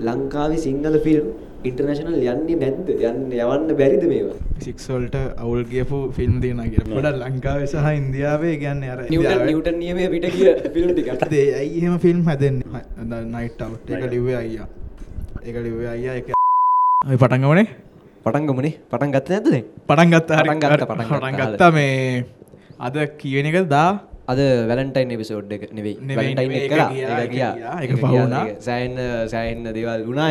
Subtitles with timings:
[0.00, 1.26] ලංකාවේ Sinhala film
[1.68, 2.88] international යන්නේ නැද්ද?
[3.08, 4.36] යන්න යවන්න බැරිද මේවා?
[4.64, 10.00] සික්සොල්ට අවුල් ගියපු ෆිල්ම් දීන කිය ගොඩ ලංකාව සහ ඉන්දියාවේ ගැන්න අර නිවටන් නිවටන් නියම
[10.14, 12.60] පිට කිය ෆිල්ම් ටික දේ ඇයිහෙම ෆිල්ම් හැදෙන්
[13.34, 14.68] නයිට් අවට් එක ලිවේ අයියා.
[15.48, 16.14] එක ලිවේ අයියා.
[16.20, 16.26] එක
[17.08, 17.66] ඔය පටන්ගමනේ
[18.26, 19.64] පටන්ගමනේ පටන් ගත්ත නැද්ද දැන්?
[19.88, 21.20] පටන් ගත්තා පටන් ගත්තා, පටන් ගත්තා.
[21.20, 22.24] පටන් ගත්තා මේ
[22.78, 23.90] අද කියන එක දා
[24.32, 24.38] අද
[24.68, 25.96] වැලන්ටයින් එපිසෝඩ් එක නෙවෙයි.
[26.10, 27.52] නෙවෙයි, එක ගියා, ඒක ඒක ගියා.
[27.56, 28.44] ගියා, ඒක ඒක පහ ගියා, වුණා.
[28.46, 28.60] ඒක
[29.32, 30.28] සෑහෙන්න දේවල් වුණා.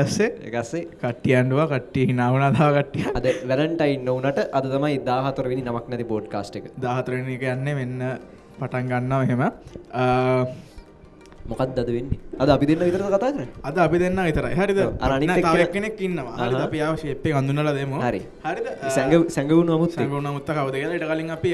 [0.00, 0.30] ඇස්සේ.
[0.46, 0.84] ඒක ඇස්සේ.
[1.02, 3.04] කට්ටියන්ඩුව කට්ටිය හිනාවනා දාව කට්ටිය.
[3.18, 6.70] අද වැලන්ටයින් නොවනට අද තමයි 14 වෙනි නමක් නැති පොඩ්කාස්ට් එක.
[6.86, 8.06] දාහතරණ එක යන්නේ මෙන්න
[8.60, 9.42] පටන් ගන්නාව එහෙම
[11.48, 12.18] මොකක්ද අද වෙන්නේ?
[12.38, 13.48] අද අපි දෙන්න විතරද කතා කරන්නේ?
[13.62, 14.54] අද අපි දෙන්න විතරයි.
[14.54, 14.78] හරිද?
[15.00, 18.00] අර අනිත් නෑ, තව එක්කෙනා- එක්කෙනෙක් ඉන්නවා ෂේප් එක අඳුනලා දෙමු.
[18.00, 18.22] හරි.
[18.44, 18.66] හරිද?
[18.88, 21.52] සැඟ සැඟවුණු අමුත් සංගුණ මුත්ත කවුද කියලා ඊට කලින් අපි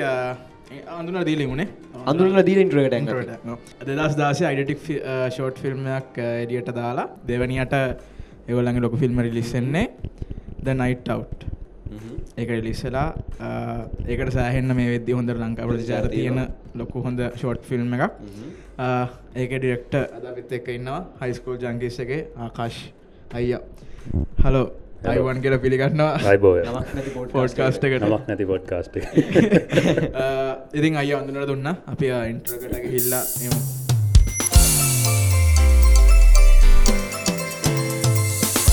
[0.99, 1.69] අඳුනලා දීලා ඉමුනේ
[2.07, 3.07] අඳුරලා දීලා ඉන්ට්‍රෝ එකට ඇංග
[3.91, 4.81] දෙදස් දාසය අයිඩටික්
[5.31, 7.75] ෂෝට් ෆිල්ම්යක් එඩියට දාලා දෙවනියට
[8.49, 9.87] එවලඟ ලොක ෆිල්ම් රිලිස්සෙන්නේ
[10.65, 11.45] ද නයිට් අවට්
[12.39, 13.06] ඒක රිලිස්සලා
[14.09, 16.41] ඒකට සෑහෙන්න මේ වෙද්දි හොඳ ලංකා ප්‍රතිචාර තියෙන
[16.75, 18.12] ලොකු හොඳ ෂෝට් ෆිල්ම් එකක්
[19.36, 22.78] ඒක ඩිරෙක්ට අද අපිත් එක්ක ඉන්නවා හයිස්කෝල් ජංගිස් එකේ ආකාශ්
[23.34, 23.61] අයියා.
[24.44, 24.64] හලෝ
[25.05, 26.19] අයිවන් කියල පිළිගන්නවා.
[27.33, 28.05] පෝඩ්කාස්ට එකට.
[28.06, 28.97] නමක් නැති පොඩ්කාස්ට
[30.78, 31.69] ඉතින් අය අඳුනට දුන්න.
[31.86, 33.60] අපි ඉන්ට්‍රකට හිල්ලා එමු.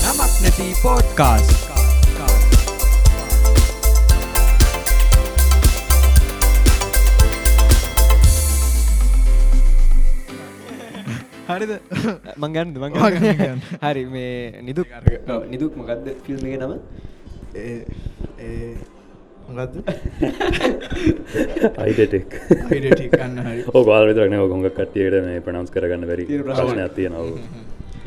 [0.04, 1.48] නමක් නැති පෝඩ්කාස්
[11.52, 11.72] හරිද?
[12.36, 13.62] මංගන්න මං ගන්න.
[13.82, 14.88] හරි මේ නිදුක්
[15.48, 16.72] නිදුක් මොකක්ද ෆිල්ම් එක නම?
[19.48, 19.74] මොකක්ද
[21.78, 22.30] අයිටෙක්
[22.70, 23.64] අයිඩටිකන්න හරි.
[23.74, 26.80] ඕ ගල් විතරන ගොඟ කට්ටියට මේ ප්‍රනවස් කරගන්න වැරි තියෙන ප්‍රශ්න.
[26.94, 27.18] තියෙනව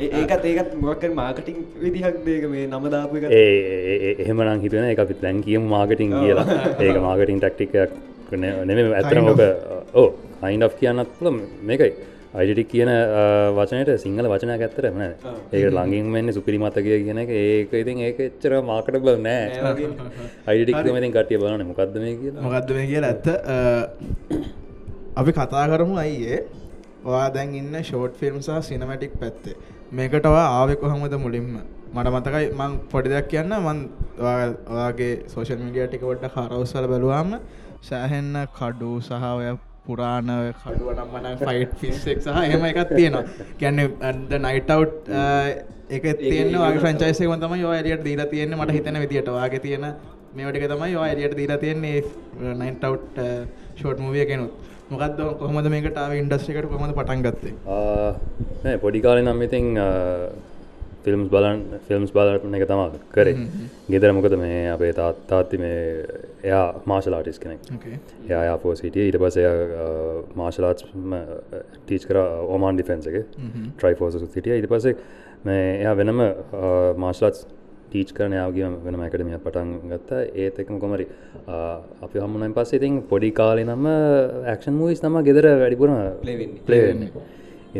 [0.00, 4.98] ඒ- ඒකත් ඒකත් මොකක්කර මාකටිං විදිහක් දේක මේ නම දාපු එක ඒ එහෙමනං හිතන එක
[4.98, 6.46] අපිත් දැන් කියම මාර්කටිං කියලා.
[6.80, 7.90] ඒක මාර්කටිං ටක්ටිකයක්
[8.32, 9.42] නෙම ඇතන ඕක
[9.94, 10.08] ඕ
[10.42, 11.22] අයින්් කියන්නත්
[11.62, 11.92] මේකයි
[12.34, 12.90] අයිඩික් කියන
[13.56, 15.02] වචනයට සිංහල වචනයක් ඇත්තර න.
[15.52, 17.30] ඒක ළඟින් මෙන්න සුපිරි මතකය කියන එක.
[17.30, 19.90] ඒක ඉතින් ඒක එච්චර මාකට බල නෑ නෑ වගේ.
[20.46, 22.42] අයිඩික් ඉතින් කටිය බලන මොකක්ද මේ කියලා?
[22.42, 23.26] මොකක්ද මේ කියලා ඇත්ත?
[25.16, 26.40] අපි කතා කරමු අයියේ.
[27.04, 29.54] ඔයා දැන් ඉන්න ෂෝට් ෆිල්ම් සහ සිනමටික් පැත්තේ.
[29.92, 31.48] මේකට ඔයා ආවෙ කොහොමද මුලින්ම?
[31.94, 33.78] මට මතකයි මං පොඩි දෙයක් කියන්න මන්
[34.18, 37.30] ඔයා- ඔයාගේ සෝෂල් මිඩිය ටික ොඩ්ඩ හරවස්සල බැලවාම
[37.82, 39.46] සෑහෙන්න කඩු සහ ඔය
[39.86, 43.24] පුරාණ ඔය කඩුව නම්මන ෆයිට් ෆිස්සෙක් සහ එහෙම එකක් තියෙනවා.
[43.60, 43.78] ගැන්න
[44.46, 44.80] නයිටව්
[45.96, 49.84] එක තියන්න වගේ ෆ්‍රංචයිසක තම යෝ එලියට දීලා තියෙන්නේ මට හිතන විදිට වාගේ තියෙන
[50.36, 51.98] මේටික තමයි යෝ එලියට දීලා තියෙන්නේ
[52.62, 52.94] නයිටව්
[53.76, 54.52] ෂෝට් මූවිය කෙනුත්
[54.90, 57.54] මොකක්ද කොහොමද මේකට ඉන්ඩස්්‍රිකට කොහොමද පටන් ගත්තේ?
[58.64, 59.66] නෑ පොඩි කාලෙ නම් ඉතින්
[61.04, 61.58] ෆිල්ම්ස් බලන්
[61.88, 63.36] ෆිල්ම්ස් බලන එක තමා කරේ.
[63.92, 65.78] ගෙදර මොකද මේ අපේ තාත් තාත්ති මේ
[66.50, 67.96] එයා මාශලාටිස් කෙනෙක් Okay.
[68.28, 69.36] එයා පෝ සිටිය ඊට පස
[70.40, 70.80] මාශලාට්
[71.86, 72.18] ටීච් කර
[72.54, 73.16] ඕමාන් ඩිෆෙන්න්ස එක.
[73.76, 74.96] ට්‍රයිෆෝස සිටිය ඉට පසේ
[75.48, 76.20] මේ එයා වෙනම
[77.04, 77.44] මාශලට්
[77.90, 81.06] ටීච් කරන යාගේ වෙනම එකටමිය පටන් ගත්තා ඒත් එකම කොමරි
[82.04, 83.86] අපි හම්මුණයින් පස්සේ ඉතින් පොඩි කාලි නම
[84.52, 85.90] ඇක්ෂන් මූවිස් නම ගෙදර වැඩිපුර
[86.22, 86.62] Play වෙන්නේ.
[86.66, 87.10] පලේවෙන්නේ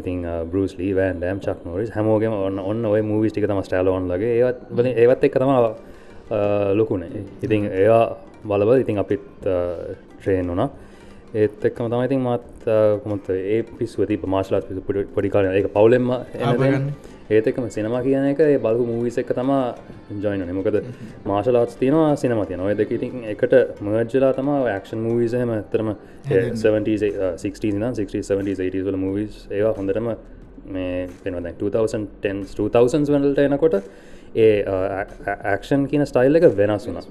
[0.00, 4.32] ඉතින් බරුස් ලී වෑන් ඩෑම් චක් නොරිස් හැමෝගේම ඔන්න ඔන්න ඔය මූවිස්ටික තම ස්ටෑලෝන් ලගේ
[5.02, 5.52] ඒවත් එක් තම
[6.78, 7.24] ලොකුනේ.
[7.42, 8.06] ඉතින් ඒවා
[8.44, 10.70] බලබ ඉතින් අපිත් ට්‍රේන් වුණා
[11.34, 12.68] ඒත් එක්කම තමයි ඉතින් මත්
[13.02, 16.06] කොමත් ඒ පිස්වති මාශලාත් පිසු පොඩිකාල එක පවුලෙම.
[17.26, 19.50] ඒත් එකම සිනම කියන එක ඒ බලපු මූවිස එක තම
[20.20, 20.76] ජොයින මොකද
[21.24, 25.90] මාශලාත් තියනවා සිනම තියන ඔය දෙක ඉතින් එකට මර්ජලා තම ක්ෂන් මූවිසහම ඇතරම
[28.22, 30.10] 70 වල මූවිස් ඒවා හොඳටම
[30.68, 33.80] මේ පෙනවද 2010 2000 වලට එනකොට
[34.36, 34.56] ඒ
[35.46, 37.06] ඇක්ෂන් කියන ස්ටයිල් එක වෙනස් වුනා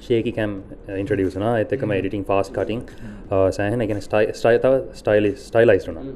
[0.00, 0.60] ශේකි කැම්
[0.96, 2.86] ඉන්ට්‍රඩියසන එතකම එඩිටිං ෆාස් කටිං
[3.30, 6.06] සෑහන ගෙන ස්ටයිතාව ස්ටයිලි ස්ටයිලයිස් වුනා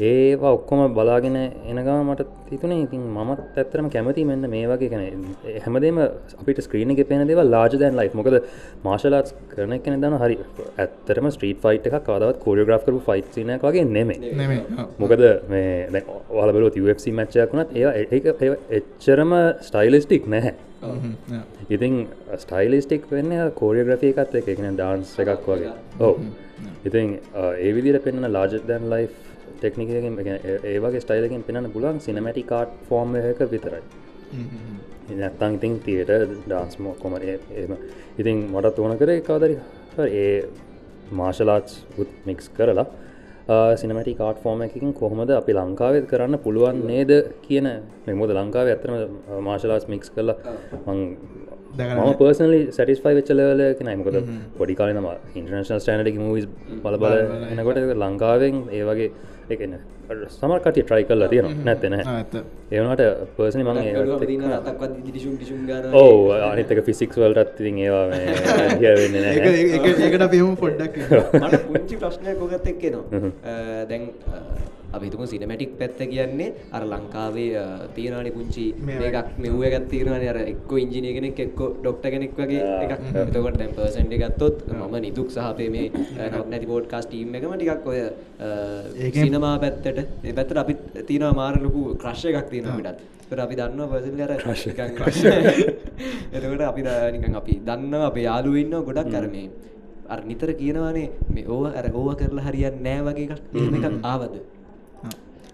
[0.00, 5.26] ඒවා ඔක්කොම බලාගෙන එනගා මට තිතුනේ ඉතින් මත් ඇත්තරම කැමති මෙන්න මේ වගේ කැන
[5.58, 8.38] හැමදේම අපිට ස්ක්‍රීන එක පේන දේව ලාජ දැන් ලයි් මොකද
[8.82, 10.38] මාශලාත් කරන කෙන දන හරි
[10.78, 14.18] ඇත්තරම ස්ට්‍රීට ෆයිට් එක කවදවත් කෝඩියග්‍රාෆ් කරු ෆයිට් සින වගේ නෙමේ.
[14.98, 18.04] මොකද මේ වලබල UFC මච්චයක් වුණත් ඒ
[18.72, 19.32] එච්චරම
[19.62, 20.71] ස්ටයිලිස්ටික් නැහැ.
[21.70, 21.94] ඉතින්
[22.38, 25.74] ස්ටයිලිස්ටික් වෙන්න කෝඩියග්‍රෆී එකත් එක එකන ඩාන්ස් එකක් වගේ.
[26.00, 26.14] ඕ
[26.84, 27.18] ඉතින්
[27.58, 29.06] ඒ විදිර පෙන්න්න ලාජ දැන් ලයි්
[29.58, 30.16] ටෙක්නිකකින්
[30.72, 33.82] ඒවගේ ස්ටයිලකින් පෙන්න්න පුලන් සිනමටි කාට් ෆෝර්ම් එක විතරයි.
[35.12, 36.10] නැත්තං ඉතින් තියට
[36.46, 37.72] ඩාන්ස්මෝ කොම ඒම
[38.18, 39.56] ඉතින් මටත් ඕන කරේ කවදරි
[40.22, 40.36] ඒ
[41.12, 41.68] මාශලාට්
[42.00, 42.86] උත් මික්ස් කරලා
[43.48, 47.10] සිනමටි කාට් ෆෝර්ම එකින් කොහොමද අපි ලංකාවෙත් කරන්න පුළුවන් නේද
[47.42, 47.68] කියන
[48.06, 48.94] මෙමුද ලංකාව ඇත්තම
[49.40, 50.36] මාශලාස් මික්ස් කරලා
[50.86, 51.00] මං
[51.72, 54.16] ම පර්සනලි සටිස්ෆයි වෙච්චලවල නයිමකොද
[54.58, 56.46] පොඩි කාලනම ඉන්ටර්නශල් ස්ටනඩි මවිස්
[56.82, 57.14] බල බල
[57.52, 59.10] එනකොට ලංකාවෙන් ඒ වගේ
[59.50, 59.74] එකන
[60.28, 63.02] සමකට ට්‍රයි කල්ලා තියෙන නැත්තෙන ඒවනට
[63.36, 63.78] පර්සනි මං
[65.94, 68.06] ඕ අනිතක ෆිසික්ස් වලටත් ඉතින් ඒවා
[68.84, 70.94] ඒකට පිහම පොඩ්ඩක්
[71.42, 73.24] මට පුංචි ප්‍රශ්නයක් කොගත් එක්කෙනවා
[73.88, 74.04] දැන්
[74.92, 77.62] අපිතුම සිනමැටික් පැත්ත කියන්නේ අර ලංකාවේ
[77.94, 82.92] තියෙනනි පුංචි මේකක් මෙව්ව එකත් තියෙනවාන අර එක්ක ඉංජිනය කෙනෙක් එක්ක ඩොක්ට කෙනෙක් වගේ එකක්.
[83.22, 85.88] එතකොට දැන් පර්සන්ටි ගත්තොත් මම නිදුක් සහපේ මේ
[86.28, 88.00] නත් නැති පෝඩ් කාස් ටීම් එකම ටිකක් ඔය
[89.12, 90.04] සිනමා පැත්තට.
[90.30, 92.52] පැත්තට අපි තියෙනවා මාර ලොකු ක්‍රශ් එකක්
[93.32, 94.32] ඒකට අපි දන්නවා පර්සනලි අර
[96.34, 96.82] එතකොට අපි
[97.14, 99.48] නිකන් අපි දන්නවා අපේ යාළුවෝ ඉන්නවා ගොඩක් අර මේ
[100.08, 103.42] අර නිතර කියනවානේ මේ ඕව අර ඕව කරලා හරියන්නේ නැහැ වගේ එකක්.
[103.78, 104.34] එකක් ආවද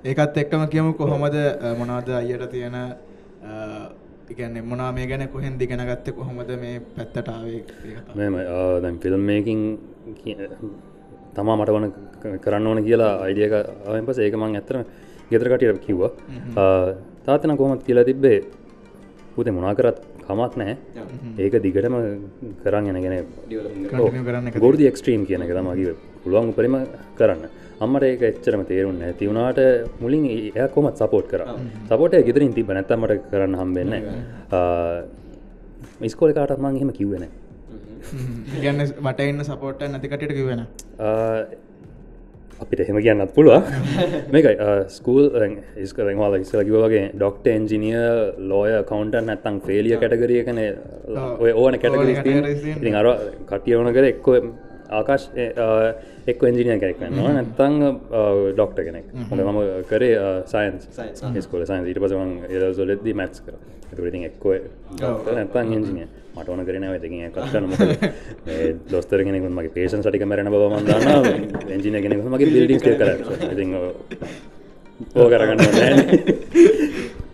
[0.05, 1.35] ඒකත් එක්කම කියමු කොහොමද
[1.79, 2.77] මොනවද අයියට තියෙන
[4.31, 7.63] ඉගැන්න මොනා මේ ගැන කොහෙන් දිගෙන ගත්ත කොහොමද මේ පැත්තටාවේ
[8.81, 9.61] දැන් ෆිල්ම් මේකින්
[11.35, 11.93] තමා මට වන
[12.39, 13.53] කරන්න ඕන කියලා අයිඩියක
[13.87, 14.85] අයෙන් පස ඒක මං ඇතරම
[15.31, 16.11] ගෙතරකටියට කිව්වා.
[17.25, 18.39] තාතන කොහොමත් කියලා තිබ්බේ?
[19.37, 20.75] පුතේ මොනා කරත් කමක් නෑ
[21.39, 21.95] ඒක දිගටම
[22.63, 23.27] කරන්න ගෙනගෙන
[24.59, 26.77] ගොඩදි එක්ස්ට්‍රීම් කියන එක තමගේ පුළුවන් උපරිම
[27.17, 27.45] කරන්න.
[27.79, 29.61] අම්මට ඒක එච්චරම තේරුන්න ඇති වුණට
[30.01, 31.43] මුලින් එය කොමත් සපෝට් කර.
[31.87, 33.93] සපෝට ගෙදරින් තිබ නැත්තමට කරන්න හම්බෙන්න
[36.01, 37.25] මිස්කෝල කාටත් මං එහෙම කිව්වෙන
[38.57, 40.63] ගන්න මට එන්න සපෝට්ට නැතිකටට කිවෙන
[42.61, 43.67] අපිට එහෙම කියන්නත් පුළුව
[44.33, 44.55] මේකයි
[44.91, 45.27] ස්කූල්
[45.79, 47.99] ඉස්කරවාල ඉස්සල කිවගේ ඩොක්ට එන්ජිනිය
[48.45, 50.63] ලෝය කවන්ට නැත්තං ෆේලිය කැටගරිය කන
[51.39, 52.17] ඔය ඕන කැටගරි
[52.73, 53.11] ඉතින් අර
[53.49, 54.39] කටිය ඕන කර එක්කෝ
[54.89, 55.27] ආකාශ
[56.27, 57.75] එක් එන්ජිනිය කෙනෙක්න්න නැත්තං
[58.55, 59.07] ඩොක්ට කෙනෙක්.
[59.31, 59.59] හොඳ මම
[59.91, 60.15] කරේ
[60.53, 60.83] සයින්ස්
[61.45, 63.55] ස්කෝල සයින්ස් ඊට පසවන් ඒදසොලෙද්දී මැත්ස් කර.
[63.91, 64.55] ඇතුරතින් එක්කෝ
[65.37, 66.07] නැත්තං එන්ජිනිය
[66.37, 67.65] මට ඕන කරන ඇතිකින් කත්න්න
[68.93, 73.11] දොස්තර කෙනෙකුත් මගේ පේෂන් සටික මරන බවමන්දන්න එන්ජිනිය කෙනෙකු මගේ බිල්ඩිස් කර
[75.15, 75.61] ඕ කරගන්න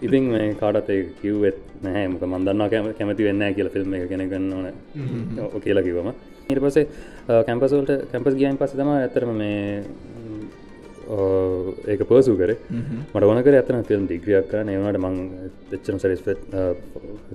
[0.04, 0.88] ඉතින් මේ කාටත්
[1.20, 4.66] කිව්වෙත් නැහැ මක මන්දන්නා කැම කැමති වෙන්න කියල ෆිල්ම් එක කෙනෙගන්න ඕන.
[5.64, 6.08] කියලා කිවම
[6.46, 6.84] ඉට පසේ
[7.46, 9.84] කැම්පසෝල්ට කැම්පස් ගියන් පස තම ඇතරම මේ
[11.86, 12.50] ඒක පර්සු කර.
[13.14, 15.16] මට වනකර ඇතන ෆිල්ම් ඩිග්‍රියක් කරන ඒවනට මං
[15.72, 16.22] එච්චන සරිස්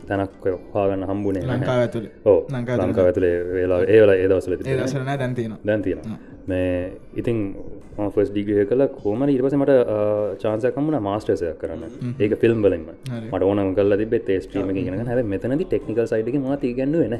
[0.08, 4.58] තැනක් හාගන්න හම්බුණේ ලංකාව ඇතුළේ ඕ ලංකාව ඇතුළේ වෙලා ඒවල ඒදවසල
[5.18, 6.00] දැන්තින දැන්තින
[6.50, 7.38] මේ ඉතින්
[8.06, 9.76] ෆස් ඩිග්‍රිය කල කෝම ඉරපස මට
[10.42, 11.84] චාන්සකම්මන මාස්ටර්සයක් කරන්න.
[12.18, 12.86] ඒක ෆිල්ම් බලන්න
[13.26, 17.16] මට ඕන කල තිබ තේස්ට්‍රීම ගෙන හැ මෙතනද ටෙක්නිකල් සයිටක මත ගන්න වෙන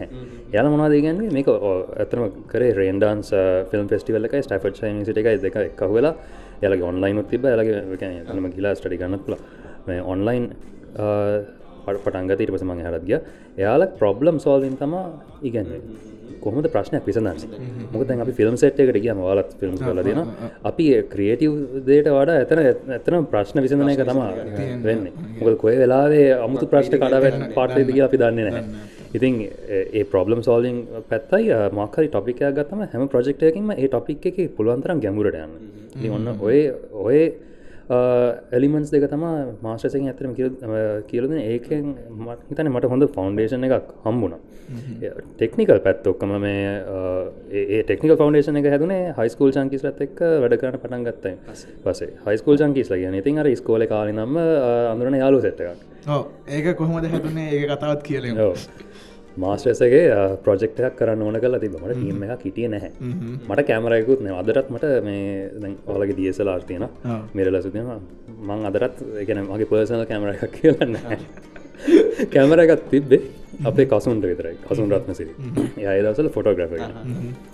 [0.54, 3.32] යල මොනාද ගන්න මේක ඇතම කරේ රේන්ඩන්ස්
[3.72, 6.16] ෆිල්ම් ෆෙස්ටිවල එක ස්ටෆට් සිට එක දෙක එකක් වෙලා
[6.62, 9.40] යාලගේ ඔන්ලයින් තිබ යාලගේ නම ගිලා ස්ටඩි ගන්න පුල
[9.88, 10.46] මේ ඔන්ලයින්
[11.88, 13.20] පටන්ගතීට පසමං හරත්ගිය
[13.58, 14.96] එයාලක් ප්‍රොබ්ලම් සෝල්වින් තම
[15.44, 15.82] ඉගන්නේ
[16.46, 17.38] කොහොමද ප්‍රශ්නයක් විසඳන්න?
[17.94, 21.52] මොකද අපි ෆිල්ම් සෙට් එකට ගියම ඔයාලත් ෆිල්ම් තියෙනවා අපි ක්‍රියේටිව්
[21.90, 22.62] දේට වඩා එතන
[23.00, 24.30] එතන ප්‍රශ්න විසඳන එක තමයි
[24.86, 25.14] වෙන්නේ.
[25.40, 28.88] මොකද කොයි වෙලාවේ අමුතු ප්‍රශ්න කඩාවැටෙන පාටේද කියලා අපි දන්නේ නැහැ.
[29.16, 29.36] ඉතින්
[29.70, 30.78] ඒ ප්‍රොබ්ලම් සෝලිං
[31.10, 35.54] පැත්තයි මක්හරි ටොපිකයක් ගත්තම හැම ප්‍රජෙක්ටයකින්ම ඒ ටොපික් එක පුළුවන්තරම් ගැමුරට යන්න.
[36.10, 36.60] ඔන්න ඔය
[37.06, 37.22] ඔය
[37.90, 39.24] එලිමන්ස් දෙක තම
[39.64, 41.86] මාශසෙන් ඇතරම කියලද ඒකෙන්
[42.50, 44.36] හිතන මට හොඳ ෆෞන්ඩේෂන් එකක් හම්බුණ.
[45.38, 46.74] ටෙක්නිකල් පැත් ඔක්කම මේ
[47.52, 51.34] ඒ ටෙක්නික ෆෞන්ඩේෂන එක හැදුනේ හයිස්කූල් සංකිස්ලත් එක් වැඩ කරන පටන් ගත්තයි
[51.86, 54.38] පසේ හයිස්කූල් සංකිස්ල කියන ඉතින් අර ස්කෝල කාලි නම්ම
[54.92, 55.82] අඳුරන යාලු සෙට්ට එකක්.
[56.48, 57.50] ඒක කොහොමද හැදුනේ?
[57.56, 58.30] ඒ කතාවත් කියල
[59.38, 60.04] මාස්ටර්සගේ
[60.44, 62.92] ප්‍රජෙක්ටයක් කරන්න ඕන කලා තිබ මට ටීම එක හිටිය නැහැ.
[63.48, 66.88] මට කෑමරයකුත් න අදරත් මට මේ ඔලගේ දියසල ආර්තියන
[67.34, 67.92] මෙරල සුතිම
[68.42, 70.98] මං අදරත් එකන මගේ පර්සනල් කෑමර එකක් කියලන්න
[72.28, 73.22] කැමර එකත් තිබ්බේ
[73.64, 74.56] අපේ කසුන්ට විතරයි.
[74.64, 75.34] කසුන් රත්නසිරි.
[75.80, 76.74] ඒ දවසල ෆොටෝග්‍රෆ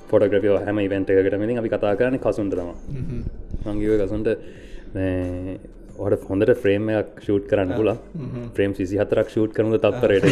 [0.10, 0.80] ෆොටෝග්‍රපිය හැම.
[0.80, 2.70] ඉවෙන්ට එකට මිතින් අපි කතා කරන කසුන්ට තම
[3.68, 4.28] මංගිව කසුන්ට
[5.98, 7.92] ඔට හොඳට ෆ්‍රේම් එකක් ෂූට් කරන්න පුල
[8.56, 10.26] ෆ්‍රේම් සිසි හතරක් ෂූට් කරනු තත්තරයට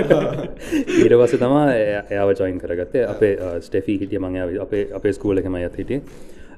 [1.02, 3.06] ඊරවස තමා එයාව චොයින් කරගත්තේ.
[3.06, 6.00] අපේ ස්ටෙෆී හිටිය මං අපේ අපේ ස්කූල එකම ඇත් හිටිය.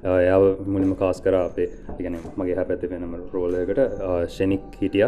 [0.04, 3.80] එයාව මුලිම කාස් කර අපේ ඉගෙන මගේ හැ පැත්ත වෙනම රෝලයකට
[4.28, 5.06] ෂෙනික් හිටිය.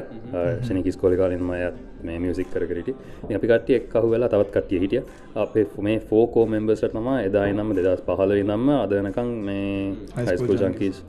[0.60, 2.92] ෂනික ස්කෝලි කාලින්ම ඇත් මේ මියසික් කරට
[3.30, 5.02] අපි කටිය එක්කහු වෙලා තවත් කටිය හිටිය.
[5.36, 11.02] අපේ මේ ෆෝකෝ මෙම්බර්සට තම එදා නම්ම දෙදස් පහලයි නම්ම අදනකං මේ හයිස්කූල් ජංකීස්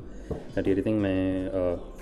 [0.55, 1.50] ඇටිරිතින් මේ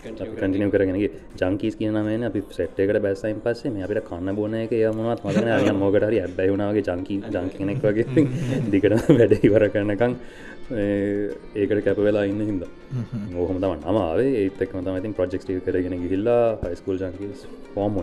[0.04, 1.10] කටිනිය කරගෙනගේ
[1.42, 6.08] ජංකීස් කියනමන අපි සෙට්කට බැස්සයින් පස්සේ මේ අපිට කන්න බොන එක යමනත් මගන අය මෝකට
[6.10, 8.26] හරි ඇබැයිුණාගේ ජංකී ජංකනෙක් වගේ
[8.72, 10.16] දිකට වැඩ ඉවර කරනකං
[10.74, 12.62] ඒකට කැප වෙලා ඉන්න හිද
[13.38, 17.98] ඕහම තම නමාවේ ඒත්තක්ම තමයිතින් ප්‍රජෙක්් කරගෙන ගිහිල්ලා හයිස්කූල් ජංකස් ඔව්,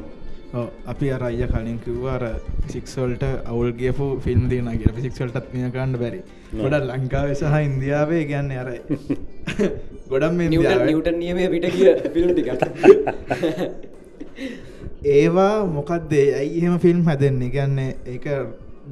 [0.52, 2.22] අපි අර අයිය කලින් කිව්වාර
[2.66, 6.20] සික්සොල්ට අවුල් ගියපු ෆිල්ම් දින කිය සික්සොල්ටත් මිය ගන්න බැරි.
[6.54, 8.70] ගොඩ ලංකාව සහ ඉන්දියාවේ ගැන්න අර
[10.10, 10.48] ගොඩම් මේ.
[10.48, 12.48] නිවටන් නියමය පිට කිය පිල්ම් ටික
[15.12, 17.50] ඒවා මොකක්දේ ඇයි එහෙම ෆිල්ම් හැදෙන්නේ?
[17.50, 18.26] ගැන්නේ ඒක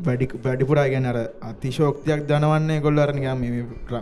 [0.07, 1.19] වැඩි වැඩිපුරා ගැන අර
[1.51, 3.45] අතිශෝක්තියක් දනවන්නේ ගොල්ලරනිකම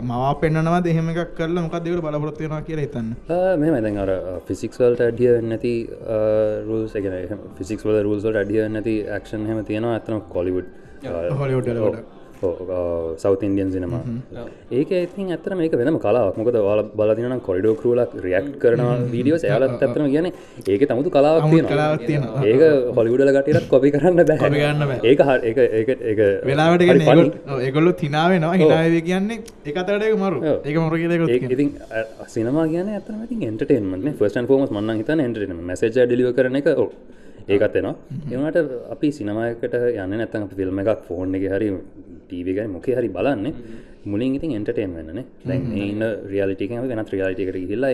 [0.09, 3.09] මවා පෙන්න්නනවද එහෙම එකක් කරලා මොකක්දකට බලපොත්වෙනවා කියලා හිතන්න.
[3.61, 4.11] මේ මැතන් අර
[4.49, 5.73] ෆිසික්වල්ට අඩිය නැති
[6.67, 9.95] රුල්ස් එකන ෆිසික් වල රුල්සට අඩිය නැති ක්ෂන් හෙම තියෙනවා.
[9.97, 10.67] ඇතන Kollywood
[11.41, 11.67] Hollywood
[13.23, 13.93] south Indian cinema
[14.79, 16.37] ඒක ඉතින් ඇතර මේක වෙනම කලාවක්.
[16.39, 20.27] මොකද වාල බලදින කොඩෝ කරුලක් රියක්් කරන වීඩියෝ සයාලත් ඇතන කියන
[20.73, 21.43] ඒක තමුතු කලාවක්.
[22.51, 22.61] ඒක
[22.97, 24.39] හොලිවුඩල ගටටත් කොපි කරන්න බෑ.
[24.43, 24.99] කොපි කරන්න බෑ.
[25.09, 26.81] ඒක හ ඒක ඒක ඒක වෙලාවට.
[27.67, 29.39] ඒගොල්ලු තිනාවෙනවා හිනාවේ කියන්නේ
[29.71, 30.37] එකතරට මරු.
[30.67, 30.95] ඒක මරු
[31.57, 31.69] ඉතින්
[32.33, 36.67] සිනමා කියන ඇතම ති එන්ටර්ටේන්මට ෆස්ටන් ෆෝමස් මන්න හිතන එන්ටරන මසේජ ඩිලිව කරන එක
[37.47, 37.95] ඒකත් එනවා.
[38.31, 38.57] එමට
[38.93, 41.69] අපි සිනමයකට යන්න නැත්තන් අපි ෆිල්ම් එකක් ෆෝන් එක හරි
[42.29, 43.53] ටීවගයි මොකේ හරි බලන්නේ.
[44.05, 47.91] මුලින් ඉතින් එන්ටර්ටේන් වන්නන දැන් ඉන්න රියලිටික වෙනත් රියාලිටිකට හිල්ලා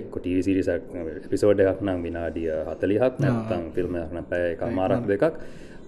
[0.00, 0.82] එක්ක ටීවි සිරිසක්
[1.32, 5.34] පිසෝඩ් එකක් නම් විනාඩිය හතලිහක් නැත්තං ෆිල්ම් න පැය එක මාරක් දෙකක්.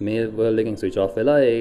[0.05, 1.57] මේ වල් එකින් ස්විච් ඔෆ් වෙලා ඒ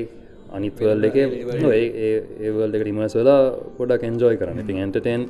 [0.57, 2.83] අනිත්වල් එක ඒවල් එක.
[2.89, 3.41] රිමස් වෙලා
[3.79, 4.63] පොඩක් එන්ජෝයි කරන්න.
[4.65, 5.23] ඉතින් එන්ටර්ටේන්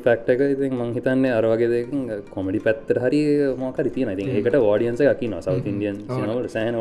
[0.00, 3.20] ෆක්ට එක ඉතින් මං හිතන්නේ අරවගේ දෙකින් කොමඩි පැත්තර හරි
[3.56, 6.80] මොකරි තියන ඉතින් ඒකට ෝඩියන්ස එකකි න සෞ ඉන්දියන් සිනවට සෑන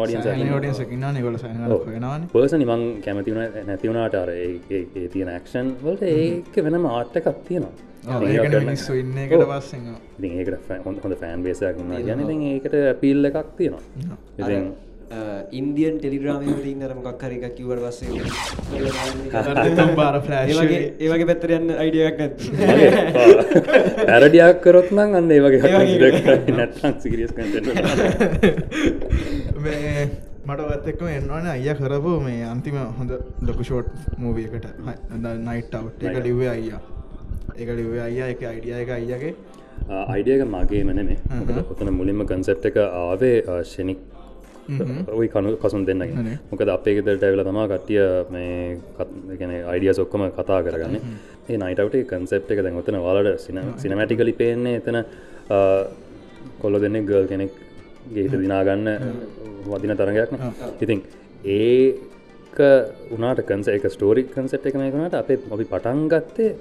[1.37, 4.33] සනවාන පර්ස නිමං කැමතිවුණ නැතිවුණට අර
[5.13, 7.73] තියෙන ක්ෂන් වලට ඒක වෙනම ආට්ට එකක් තියෙනවා.
[8.03, 8.53] එකට
[10.25, 14.87] ඒකට හොඳ ෆෑන් බේසක් න්න ගැන ඒකට පිල්ල එකක් තියෙනවා
[15.59, 18.09] ඉන්දියන් ටෙලිග්‍රාම තින් අර මොකක් හරි එකක් කිව්වට පස්සේ
[19.99, 22.35] බාර වගේ ඒ වගේ පැත්තට යන්න අයිඩියක් නැත්
[24.09, 25.61] පැරඩියක් කරොත් නම් අන්න ඒ වගේ.
[26.59, 27.65] නැටන් සිරියස් කට
[29.65, 30.03] මේ
[30.47, 33.11] මට ඔත්තෙක්ම එන්නවන අයිය කරපු මේ අන්තිම හොඳ
[33.49, 34.65] ලොකු ෂෝට් මූවියකට
[35.47, 36.81] නයිට් අවට් එක ලිව්වේ අයියා.
[37.59, 38.27] ඒක ලිව්වේ අයියා.
[38.33, 39.33] එක අයිඩිය එක අයියගේ
[40.13, 41.17] අයිඩියක මගේ මන මේ
[41.71, 43.37] ඔතන මුලින්ම කන්සෙප් එක ආවේ
[43.71, 43.99] ෂෙනික්
[45.13, 46.37] ඔයි කනු කසුන් දෙන්න හරි.
[46.51, 48.77] මොකද අපේ ගෙදරට ඇවිල තමා කට්ටිය මේ
[49.39, 50.97] ගැන අයිඩිය සොක්කම කතා කරගන්න.
[51.49, 53.39] ඒ නයිටවට කන්සෙප් එක දැන් ඔතන වලට
[53.81, 54.97] සිනමැටිකලි පේන්නේ එතන
[56.61, 57.53] කොල්ල දෙන්නේ ගල් කෙනෙක්
[58.15, 58.87] ගේට දිනාගන්න
[59.67, 60.35] වදින තරගයක්න
[60.81, 60.99] ඉතින්
[61.57, 62.59] ඒක
[63.15, 66.51] උනාට කන්ස එක ස්ටෝරි කන්සෙප් එක මේකනට අපේ අපි පටන් ගත්තේ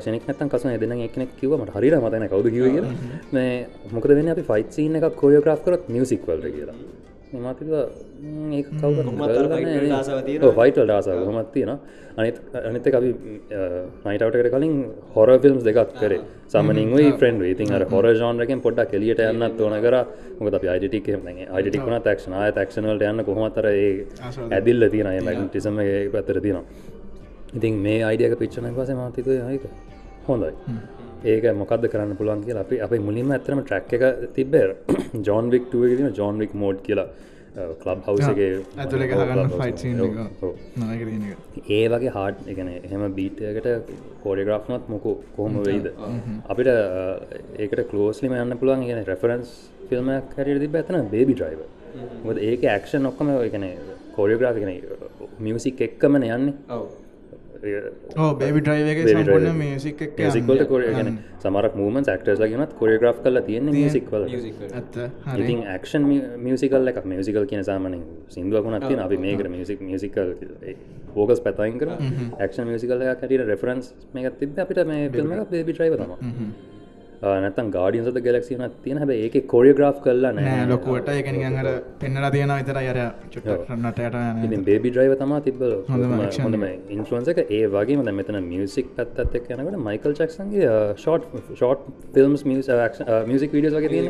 [0.00, 2.94] ෂනෙක් නතන් කසන දෙන එකනෙක් කිව මට හරිර මතන කවද කිව කියලා.
[3.32, 4.30] මේ මොකද වෙන්න?
[4.34, 6.78] අපි ෆයිත්සිීන එක කොරියෝග්‍රාෆ් කරත් මියසික්වල්ට කියලා
[7.34, 7.70] මතිව
[8.56, 8.62] ඒ
[10.26, 10.54] තියෙනවා.
[10.58, 11.72] ෆයිටල් ඩාසාව හොමත් තියෙන
[12.16, 12.36] අනිත්
[12.68, 13.10] අනිත අපි
[14.06, 14.74] නයිටවට කලින්
[15.14, 16.20] හොර ෆිල්ම්ස් දෙකක් කරේ.
[16.48, 19.96] සමනින් ෆ්‍රෙන්ඩ් ඉතින් අර හොර ජෝන්රකෙන් පොඩ්ඩක් එලියට යන්නත් ඕන කර.
[20.38, 21.08] මොකද අපි අයිඩටික්
[21.56, 23.88] අයිඩටික් වන තක්ෂණ ආය තක්ෂණවලට යන්න කොහොමතර ඒ
[24.50, 25.80] ඇදිල්ල තියෙන මැගටිසම
[26.14, 26.64] පැත්තර තියෙනවා.
[27.54, 29.64] ඉතින් මේ අයිඩියක පිච්චන පස මාතික යක
[30.28, 30.52] හොඳයි
[31.32, 34.04] ඒක මොකද කරන්න පුළුවන් කියලා අපි අපි මුලින්ම ඇතරම ට්‍රක් එක
[34.36, 34.66] තිබේ
[35.28, 37.08] ජෝන් වික් ටුවගෙන ජෝන් වික් මෝඩ් කියලා.
[37.82, 38.48] කලබ් හවසගේ
[41.76, 43.68] ඒ වගේ හාඩ් එකන එහෙම බීටයකට
[44.24, 45.86] කෝඩිග්‍රාෆ්නත් මොකු කොහොම වෙයිද?
[46.52, 46.68] අපිට
[47.62, 48.84] ඒකට කලෝස්ලිම යන්න පුළුවන්.
[48.88, 49.54] ගෙන රෙෆරන්ස්
[49.88, 51.60] ෆිල්මයක් හැරයට තිබ ඇතන බේබි ඩ්‍රයිව
[52.26, 53.66] මොද ඒක ඇක්ෂන් ඔක්කම එකන
[54.16, 54.72] කෝඩියග්‍රාෆ කන
[55.46, 56.54] මියසික් එක්කමන යන්නේ
[57.66, 57.92] Driver.
[59.06, 66.08] සම්පන්න මියසික් එක සික්වලට කොරගෙන සමරක් මූමන් ක්ටර්ස් ලගෙනත් කොරියග්‍රාෆ් කල තියෙන මියසික්වල ඉතින් ක්ෂන්
[66.40, 70.32] මියසිකල් එක මියසිකල් කියන සාමනින් සිින්දුවකුණත් තින අපි මේකට මියසික් මියසිකල්
[71.16, 71.92] ෝකස් පැතයින් කර
[72.40, 76.75] ක්ෂන් මියසිකල් කට රෙෆරන්ස් මේක තිබ අපිට මේ ෆිල්ම් එක බේබි ්‍රයිව තම
[77.22, 78.98] නැතන් ගාඩියන්සද ගැලක්සින තියෙන.
[79.02, 80.44] හැබ ඒක කොරියග්‍රාෆ් කරලා නෑ.
[80.48, 81.08] නෑ ලොකුවට.
[81.08, 81.68] එකන අර
[82.00, 82.98] පෙන්නලා තියෙන විතර අර
[84.44, 85.72] ඉතින් බේබි ඩ්‍රයිව තමා තිබ්බල.
[85.90, 87.42] හොඳම ඉන්ෆලන්ස එක.
[87.50, 93.74] ඒ වගේ ද මෙතන මියසික් පැත්තත් එක් යනකට Michael චක්සන්ගේ short short films music videos
[93.78, 94.06] වගේ තියෙන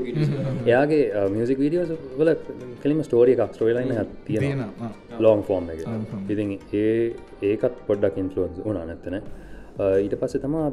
[0.66, 2.34] එයාගේ මියසික් වීඩියෝස් වල
[2.82, 3.94] කෙලිම ස්ටෝරිය එකක් ස්ටෝයිලයින
[4.26, 4.92] තියෙන තියෙනවා.
[5.24, 5.80] ලෝන් ෆෝර්ම් එක.
[5.86, 6.22] Long form.
[6.32, 7.14] ඉතින් ඒ
[7.50, 9.16] ඒකත් පොඩ්ඩක් ඉන්ෆලුවන්ස් වුණා නැත්තන
[9.78, 10.72] ඊට පස්සේ තමා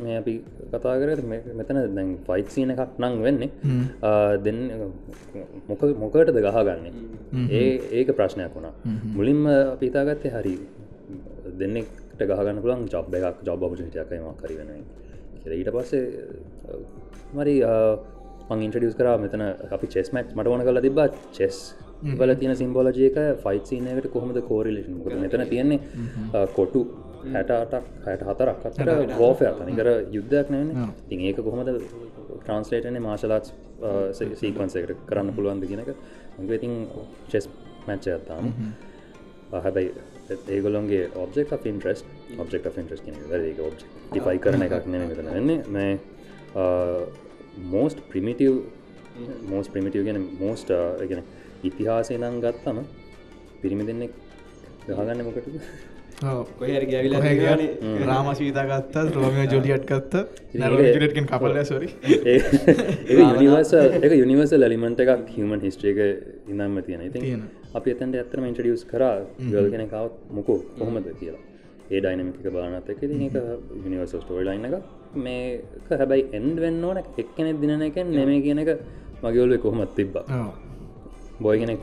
[0.00, 0.34] මේ අපි
[0.72, 1.22] කතා කර
[1.58, 3.50] මෙතන දැන් ෆයිට් සීන එකක් නං වෙන්නේ.
[4.44, 4.60] දෙන්න
[5.68, 6.92] මොක මොකටද ගහගන්නේ?
[7.52, 8.74] ඒ ඒක ප්‍රශ්නයක් වුණා.
[9.14, 9.42] මුලින්ම
[9.80, 10.54] පිතාගත්තේ හරි
[11.58, 14.70] දෙන්නෙක්ට ගහගන්න පුළන් ජොබ් එකක් ජොබ් ඔපචිටියකම කරවෙන
[15.50, 16.04] ඊට පස්සේ
[17.34, 17.56] මරි
[18.50, 21.58] මං ඉන්ට්‍රඩියස් කර මෙතන අපි චෙස් මට් මට වන කල තිබා චෙස්
[22.02, 26.82] බල තින සිම්බෝලජයක ෆයිට සිනකට කොහොමද කෝරලේෂන් මෙතන තියෙන්නේ කොටු
[27.26, 31.72] හැටටක් හැට හතරක් අතර ගෝෆය තනිකර යුද්ධයක් නන තින් ඒක කොහොමද
[32.38, 33.52] ට්‍රන්ස්ලේටන මාශලාත්
[34.12, 35.90] සීකන්සකට කරන්න පුළුවන්ද කියනක
[36.50, 36.74] ඉතින්
[37.28, 37.48] චෙස්
[37.86, 38.50] මැච්ච ඇත්තාම
[39.58, 39.90] හැබැයි
[40.48, 42.04] ඒගොලොන්ගේ ඔබෙක් ඉන්ට්‍රස්
[42.38, 43.74] ඔබෙක් ඉන්ට්‍රස් ඒක ඔබ්
[44.10, 45.62] ඩිෆයි කරන එකක් නෙම මෙතන වෙන්නේ.
[45.68, 45.92] මේ
[47.66, 48.54] මෝස්ට ප්‍රිමිටව්
[49.48, 50.70] මෝස් ප්‍රිමිටව ගෙන මෝස්ට
[51.04, 51.22] ගෙන
[51.64, 52.78] ඉතිහාසය නම් ගත්තම
[53.62, 54.12] පිරිමි දෙන්නෙක්
[54.86, 55.58] ගහගන්න මොකටද
[56.58, 57.20] කොහර ගැවිලා
[58.10, 60.14] රාමශීතා ගත්ත රෝමිය ජොලියට් ගත්ත
[60.54, 61.88] නරටෙන් කපල්ල සොරි
[63.30, 63.72] යනිවර්ස
[64.06, 65.98] එක යනිවර්ස ලලිමට එකක් හිමන් හිස්ට්‍රේක
[66.48, 67.20] ඉන්නම්ම තියෙන ඉති
[67.74, 69.02] අපි එතැන්ට ඇත්තම ඉන්ටඩියස් කර
[69.52, 71.42] ගල් කෙන කවත් මොකෝ කොහොමද කියලා.
[71.90, 73.36] ඒ ඩයිනමික බානත් එක එක
[73.84, 74.74] යනිවර්ස ස්ටෝයි ලයින්න එක
[75.24, 78.70] මේක හැබැයි එන්ඩ වෙන්න ඕන එක්කෙනෙ දින එකෙන් නෙමේ කියන එක
[79.22, 80.24] මගේවලුව කොහොමත් තිබ්බා?
[81.40, 81.80] බොයි කෙනෙක්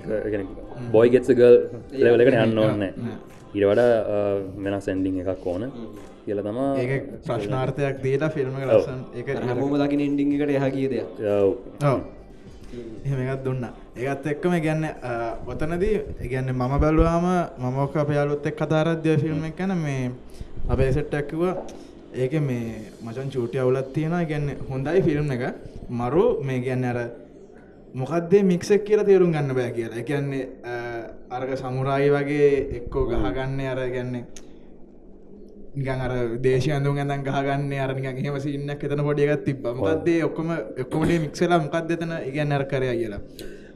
[0.94, 1.56] බොයි ගෙත්ස ගල්
[2.04, 2.84] ලෙවලකට යන්න ඕන්න
[3.58, 3.92] ඉර වඩා
[4.64, 5.64] වෙන සැන්ඩිං එකක් ඕන.
[6.26, 11.10] කියල තමා ඒ ප්‍රශ්නාර්ථයක් දීලා ෆිල්ම් ලසන් එක හමෝම දකින එන්ඩිං එකට එහ කිය දෙයක්.
[13.06, 13.64] එහෙමකත් දුන්න.
[13.98, 14.84] ඒත් එක්කම ගැන්න
[15.52, 17.28] ඔතනදී ඉගැන්න මම බැලවාම
[17.64, 20.12] මමෝක අපයාලුත් එක් කතාරද්‍ය ෆිල්ම් එක ගැන මේ
[20.68, 21.42] අපේ සෙට්ටැක්කිව
[22.24, 25.44] ඒක මේ මචන් චූටි අවුලත් තියෙන ගැන්න හොඳයි ෆිල්ම් එක.
[25.90, 27.00] මරු මේ ගැන්න අර
[27.96, 30.00] මොකක්දේ මික්සෙක් කියලා තේරුම් ගන්න බෑ කියලා.
[30.02, 30.44] එකන්නේ
[31.30, 34.24] අර්ග සමුරායි වගේ එක්කෝ ගහගන්න අර ගැන්නේ
[35.76, 36.14] නිකන් අර
[36.46, 39.74] දේශය අඳුන් ඇඳන් ගහගන්න අර නිකන් එහෙම සීන්නක් එතන පොඩි එකක් තිබ්බා.
[39.74, 40.50] මොකක්ද ඔක්කොම
[40.84, 42.14] ඔක්කොමඩේ මික්ස් වෙලා මොකක්ද එතන?
[42.30, 43.22] ඉගෙන අර කරයා කියලා.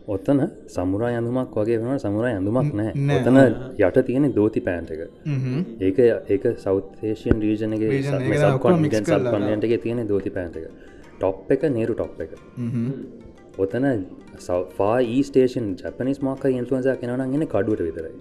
[0.07, 0.39] ඔත්තන
[0.75, 3.37] සමුරා ඇඳුමක් වගේ වනට සමුරා ඇඳුමක් නෑ ඔතන
[3.81, 5.01] යට තියෙන දෝති පෑන්ට එක.
[5.87, 5.99] ඒක
[6.35, 10.71] ඒක සෞතේෂයන් රීජනගේ සබ්කොන්ටගේ තියෙන දෝති පෑන්ට එක.
[11.19, 12.31] ටොප් එක නේරු ටොප් එක
[13.63, 13.85] ඔතන
[14.77, 18.13] ෆා ඊස්ටේෂන් ජපනිස් මාක ඉන්ෆලන්සා කෙනවන ගෙන කඩුවට විතරයි.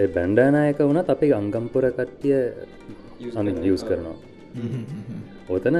[0.00, 2.38] ඒ බැන්්ඩානායක වනත් අපේ අංගම්පුර කට්ටිය
[3.38, 4.16] අඳ යස් කරනවා.
[5.54, 5.76] ඔතන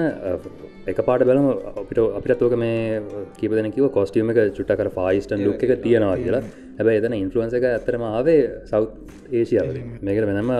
[0.90, 1.46] එක පාට බලම
[1.80, 3.00] අපිට අපිට තෝක මේ
[3.38, 6.42] කිපදන කිව කොස්ටියම එක චුට්ටකර ෆයිස්ටන් ලුක් එක තියෙනවා කියලා.
[6.78, 8.82] හැබැයි එතන ඉන්ෆලුවන්ස එක ඇතරම ආවේ සෞ්
[9.40, 9.68] ඒසියාව
[10.08, 10.50] මේකට වෙනම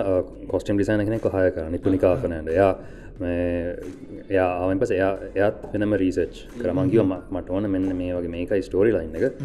[0.51, 1.65] කොස්ටම් ඩිසයින කෙනෙක් හය කර.
[1.75, 2.71] නිපුනිකාපනට යා
[3.17, 9.15] ආවෙන් පස එයා එයත් වෙනම රීසච් කරමංකිව මට ඕන මෙන්න මේ වගේ මේකයි ස්ටෝරි ලයින්න
[9.19, 9.37] එක.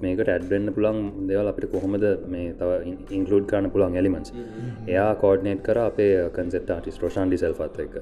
[0.00, 4.32] මේකට ඇඩ්වෙන්න පුළන් දෙවල් අපිට කොහොමද මේ තව ඉන්කලුඩ් කරන්න පුළන් එලිමන්ස්
[4.88, 7.96] එයා කෝඩ්නේට් කර අපේ කන්සෙට් ආටිස් රෝෂන් ඩිසල්පත් එක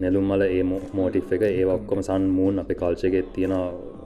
[0.00, 0.62] නෙලුම්මල ඒ
[0.94, 3.56] මෝටි් එක ඒ ඔක්කොම සන් මූන් අප කල්චයගෙත් තියෙන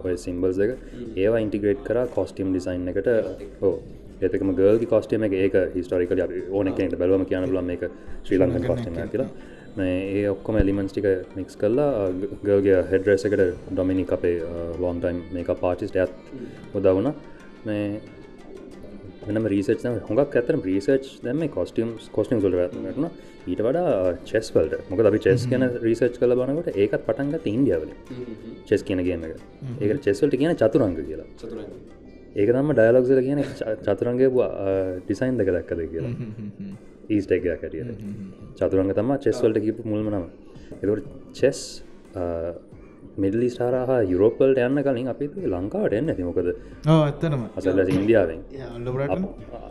[0.04, 0.72] ඔය සිම්බල්ස් එක.
[1.16, 3.08] ඒවා ඉන්ටිග්‍රේට් කර කොස්ටිම් ඩිසයින් එකට.
[3.60, 3.76] හෝ
[4.22, 7.84] ඒතකම ගල්ගි කොස්ටේම එක ඒක හිස්ටරිකල ඕන එකට බැලවම කියන ලම් එක
[8.22, 9.28] ශ්‍රී ලංකන් කොස්ටම කියලා
[9.76, 12.10] ඒ ඔක්කොම එලිමන්ස් ටික මික්ස් කල්ලා
[12.44, 14.36] ගල්ගේ හෙඩ්රෙස එකට ඩොමිනි අපේ
[14.78, 16.12] ලෝන්ටයිම් මේක පාටිස්ට ඇත්
[16.74, 17.10] උදවුණ
[17.64, 18.00] මේ
[19.26, 23.08] මෙනම රීසච් හොඟක් ඇතර රීසච් දැම කොස්ටියම් කොස්ටිම් සොල වැටන
[23.46, 27.90] ඊට වඩා චෙස්වල්ට මොක අපි චෙස් කියන රීසච් කල බනකට ඒකත් පටන්ගත් ඉන්දියාවල
[28.66, 29.36] චෙස් කියනගේම එක.
[29.80, 31.28] ඒක චෙස්වල්ට කියන චතුරංග කියලා.
[32.36, 33.44] ඒක තම ඩයලොක්සල කියන
[33.82, 34.30] චතුරන්ගේ
[35.02, 36.14] ඩිසයින් දෙක දක්කද කියලා
[37.08, 37.90] ඊස්ටක් කැටියට
[38.56, 40.24] චතුරංග තම චෙස්වල්ට කිප මුල්මනම
[40.74, 41.60] එකට චෙස්
[43.16, 46.48] මිඩලි ස්ටාරහ යුරෝපල්ට යන්න කලින් අපි ලංකාවට එන්න තිමොකද
[46.86, 48.40] ඇත්තනම අසල ඉන්දියාවෙන්.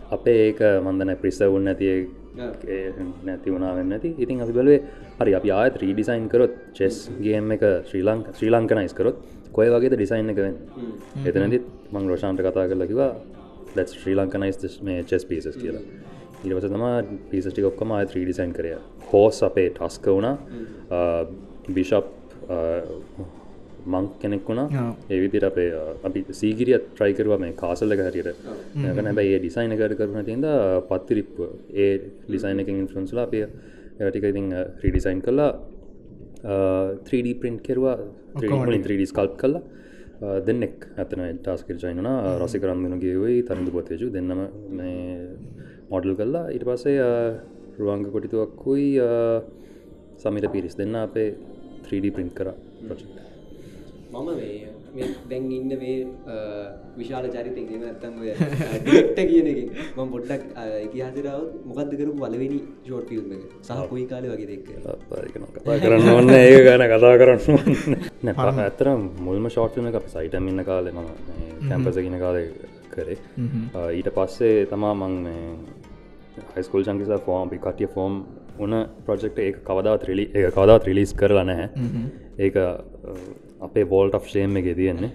[0.09, 2.07] අපේ ඒක මන්දන ප්‍රිස්ස උන්න ඇතිය
[3.23, 4.79] නැති වුණාවෙන්න ඇති ඉතින් අපි බලේ
[5.19, 9.93] හරි අපි ආයත් රීඩිසයින් කරොත් චෙස් ගේම් එක ශ්‍රී ලංක ශ්‍රී ලංකනයිස් කරොත් කොය වගේ
[9.93, 10.55] ඩිසයින් එකවෙන්
[11.25, 13.11] එතනදිත් මං රෝෂාන්ට කතා කරලා කිවා
[13.75, 16.12] ලැත් ශ්‍රී ලංකනයිස් මේ චෙස් පිසස් කියලා
[16.45, 16.85] ඉරවස තම
[17.31, 18.73] පිසටි ඔක්කම ආය ත්‍රීඩිසයින් කරය
[19.11, 20.35] හෝස් අපේ ටස්ක වුණා.
[21.69, 22.05] බිෂප්
[23.85, 24.87] මං කෙනෙක් වුණා.
[25.09, 25.69] ඒවිදිට අපේ
[26.03, 28.31] අපි සීගිරියත් ට්‍රයිකරවා මේ කාසල්ල හරියට
[28.89, 30.47] යකන බැයි ඒ ඩිසයින කර කරන තින්ද
[30.89, 31.37] පත්තිරිප්ප
[31.75, 31.91] ඒ
[32.27, 33.45] ඩිසයින එක ඉන්ෆරන්ස්ලා අපේ
[34.01, 34.49] ටික ඉතින්
[34.83, 35.51] රීඩිසයින් කල්ලා
[37.07, 37.97] 3D පින්ට් කෙරවා.
[38.35, 39.63] 3D ස්කල්ප් කල්ලා
[40.47, 42.07] දෙන්නෙක් ඇතන ටාස්කර ජයිනන
[42.39, 44.41] රසි කරන්දන ගේවයි තරිදු පොතේජු දෙන්නම
[45.91, 46.99] මොඩල් කල්ලා ඉට පස්සේ
[47.79, 48.87] රුවංග කොටිතුවක්කුයි
[50.17, 51.29] සමිට පිරිස් දෙන්න අපේ
[51.85, 52.49] 3D පින්ට් කර
[52.81, 53.09] ප්‍රොජෙක්්
[54.13, 54.27] මම
[54.95, 55.93] මේ දැන් ඉන්න මේ
[56.97, 58.29] විශාල චරිතෙන් එම නැත්තම් ඔය
[58.81, 60.43] ඩිරෙක්ටර් කියන එකෙන් මම පොඩ්ඩක්
[60.85, 61.27] ඉතිහාසෙට
[61.69, 63.43] මොකද්ද කරපු පළවෙනි ෂෝට් ෆිල්ම් එක?
[63.63, 64.63] සහ කොයි කාලේ වගේ දෙයක්
[65.55, 68.35] කතා කරන්න ඕන්න ඒ ගැන කතා කරන්න නැ
[68.67, 68.87] ඇතර
[69.25, 69.51] මුල්ම
[69.89, 71.09] එක අප සයිටම් ඉන්න කාලේ මම
[71.69, 72.45] කැම්පස කියන කාලය
[72.95, 73.17] කරේ.
[73.91, 75.15] ඊට පස්සේ තමා මං
[76.55, 78.23] හයිස්කෝල් චංකිසා ෆෝම් අපි කටිය ෆෝම්
[78.59, 78.73] උන
[79.05, 81.69] ප්‍රොජෙක්ට ඒ කවදාවත් රිලි ඒ කවදාවත් රිලිස් කරලා නැහැ.
[82.39, 82.55] ඒක
[83.61, 85.11] අපේ වෝල්ට of ෂේම් එක තියෙන්නේ.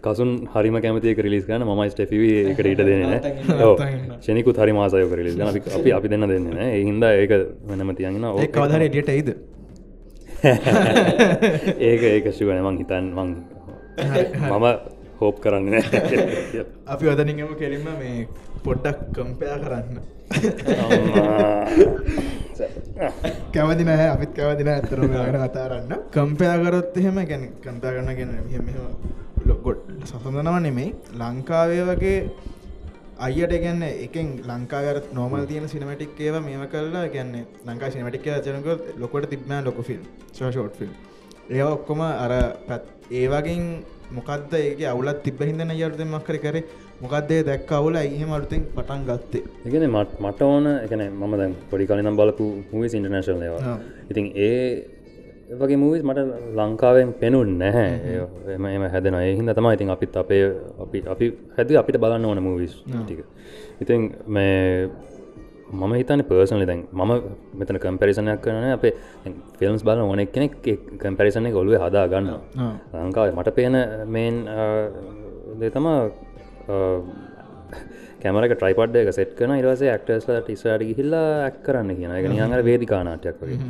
[0.00, 3.12] කසුන් හරිම කැමතික රිලිස් ගන්න මයි ස්ටෆව එකට ඉට දෙන්න
[4.20, 7.34] ෂනිකුත් හරි මාසයක රිලිස් ගන අපි අපි අපි දෙන්න දෙන්න හින්ද ඒක
[7.66, 9.34] වෙනම තියගෙන ඒ කවදර එඩියට එයිද?
[11.88, 13.36] ඒක ඒක ශුවන මං හිතන් මං
[14.48, 14.66] මම
[15.20, 15.74] හෝප් කරන්න
[16.88, 18.28] අපි ඔදනිගම කෙලින්ම මේ
[18.64, 19.96] පොඩ්ඩක් කම්පයා කරන්න.
[23.52, 28.32] කැවදි නෑ අපිත් කැවදින ඇතරම වෙන කතාරන්න කම්පයාකරොත් එහෙම ගැන කම්පයා කරන්න ගැන
[29.60, 32.16] ගොඩ් සසඳනව නෙමෙයි ලංකාවේ වගේ
[33.20, 39.28] අයියට ගැන්න එකෙන් ලංකාවර නෝමල් තියන සිනමටික් ඒව මේම කරලා ගැන්නේ ලංකා සිනමටික් චනක ලොකොට
[39.28, 40.02] තිබ්ම ලොක ෆිල්ම්
[40.32, 40.94] ෂෝට් ෆිල්ම්
[41.50, 42.32] ඒ ඔක්කොම අර
[42.68, 43.64] පැත් ඒවගින්
[44.16, 46.64] මොකක්ද ඒක අවුලත් තිබ හිදන යුත මක්කර කරේ
[47.02, 49.42] මොකක්දේ දැක් අවුල එහෙම අලුතෙන් පටන් ගත්තේ.
[49.66, 53.76] එකන මට මට ඕන එකන මම දැන් පොඩි කලිනම් බලපු මවිස් ඉන්ටර්නශල් ඒවා.
[54.10, 54.60] ඉතින් ඒ
[55.60, 56.18] වගේ මූවිස් මට
[56.58, 57.90] ලංකාවෙන් පෙනුන් නැහැ.
[58.54, 60.44] එම එම හැදෙන එහින්ද තමයි ඉතින් අපිත් අපේ
[60.84, 63.24] අපි අපි හැද අපිට බලන්න ඕන මූවිස් ටික.
[63.82, 64.88] ඉතින් මේ
[65.70, 67.12] මම හිතන පර්සනලි දැන් මම
[67.54, 68.94] මෙතන කම්පැරිසනයක් කරන අපේ
[69.58, 70.54] ෆිල්ම්ස් බල ඕනෙක් කෙනෙක්
[70.98, 72.28] කම්පැරිසන එක ඔලුවේ හදා ගන්න
[73.00, 73.76] ලංකාව මට පේන
[74.08, 74.36] මේන්
[75.60, 75.98] දේ තමා
[78.22, 83.38] කැමරක ට්‍රයිපඩ් එක සෙට් කන ඉරස ක්ටස්ලට ඉස්රට ගිහිල්ලා ඇක් කරන්න කියන එක නියඟ වේදිකානාටයක්
[83.40, 83.60] වගේ.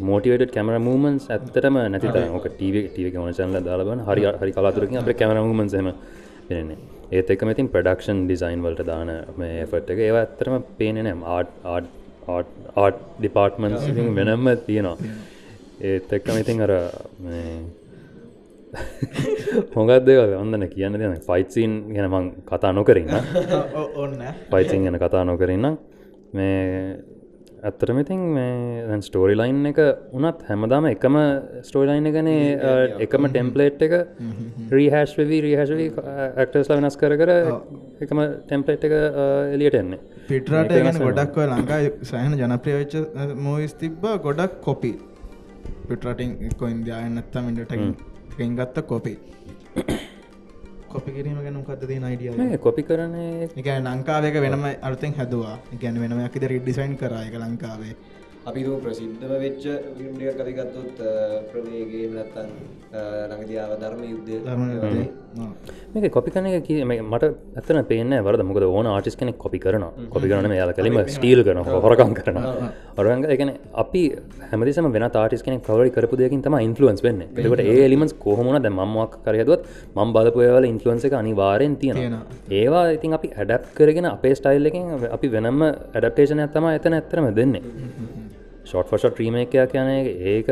[0.00, 5.12] මෝටිවට කැමර මූමන්ස් ඇත්තටම නැති ඕක ටව ටව ඕන චන්ල දාලබන හරි හරි කලාතුරකින් අප
[5.14, 5.92] කැමර මූමන්සම
[6.48, 10.00] පෙනෙන්නේ ඒත් එකම ඉතින් ප්‍රඩක්ෂන් ඩිසයින් වලට දාන මේ ෆට් එක.
[10.06, 11.86] ඒව ඇත්තරම පේනෙනෑම් ආට් ආට්
[12.76, 13.84] ආට් ඩිපාර්ට්මන්ස්
[14.18, 14.96] වෙනම්ම තියෙනවා.
[15.82, 16.72] ඒත් එක්කම ඉතින් අර
[19.74, 23.10] හොඟත් දෙව ඔන්නන කියන්න දෙන ෆයිත්සින් ගැන මං කතා නොකරන්න
[24.02, 24.20] ඔන්න.
[24.50, 25.66] පයිසින් ගැන කතා නොකරන්න
[26.32, 26.96] මේ
[27.60, 29.78] ඇත්තරම ඉතින් මේ ස්ටෝරි ලයින් එක
[30.12, 31.16] උනත් හැමදාම එකම
[31.62, 32.70] ස්ටෝලයින් ගනේ
[33.06, 33.94] එකම ටෙම්පලේට් එක
[34.70, 35.88] රීහැස් වෙවී රීහැසවී
[36.36, 37.32] ඇක්ටස්ලා වෙනස් කර කර
[38.00, 38.94] එකම ටෙම්පලේට් එක
[39.54, 40.00] එලියට එන්නේ.
[40.28, 42.94] පිටරට ගැන ගොඩක් ලංකා සෑහන ජනප්‍රියවෙච්ච
[43.38, 44.92] මෝවිස් තිබ්බ ගොඩක් කොපි
[45.88, 49.14] පිටරටින් එක්කො ඉන්දයායන් නැත්තම ඉඩටකින් ගත්ත කොපි
[50.92, 55.56] කොපි කිරීම ගැන මොකක්ද තියෙන අයිඩිය කොපි කරන්නේ එක ලංකාවක වෙනම අලුතෙන් හැදවා.
[55.82, 57.94] ගැන වෙනම ඇකිද රිඩිසයින් කරා එක ලංකාවේ
[58.48, 59.64] අපි රු ප්‍රසිද්ධම වෙච්ච
[60.02, 61.00] ිල්ම්ඩිය කතිගත්තුත්
[61.50, 62.48] ප්‍රවේගේ නත්තන්
[63.32, 64.30] නගතියාව ධර්ම යුද්ධ
[65.94, 68.42] මේක කොපි කන එක කිය මේ මට ඇතන පේන වරද.
[68.42, 72.38] මොකද ඕන ආටිස් කෙනෙක් කොපි කරන කොපි කරන යාල කලිම ස්ටීල් කරන හොරකම් කරන
[73.00, 74.02] ඔරග එකන අපි
[74.46, 77.20] හැමදිසම වෙන තාටිස් කෙනෙක් කවරි කරපු දෙකින් තම ඉන්ෆලුවන්ස් වෙන්න.
[77.36, 82.16] එකට ඒ එලිමස් කොහොමන ද මක් කරයදුවත් මම් බලපුයවල ඉන්ෆලුවන්ස එක අනිවාරෙන් තියෙන
[82.52, 87.62] ඒවා ඉතින් අපි ඇඩප් කරගෙන අපේ ස්ටයිල් එකින් අපි වෙනම ඇඩප්ටේෂන ඇත්තම ඇතන ඇතරම දෙන්නේ
[88.70, 89.88] ෂොට් ෆොෂ ්‍රීමේකයක් කියන
[90.32, 90.48] ඒක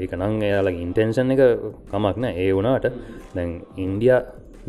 [0.00, 1.42] ඒක නං එයාලා ඉන්ටෙන්ෂන් එක
[1.90, 2.32] කමක් නෑ.
[2.42, 2.86] ඒ වුණාට
[3.36, 3.50] දැන්
[3.84, 4.14] ඉන්ඩිය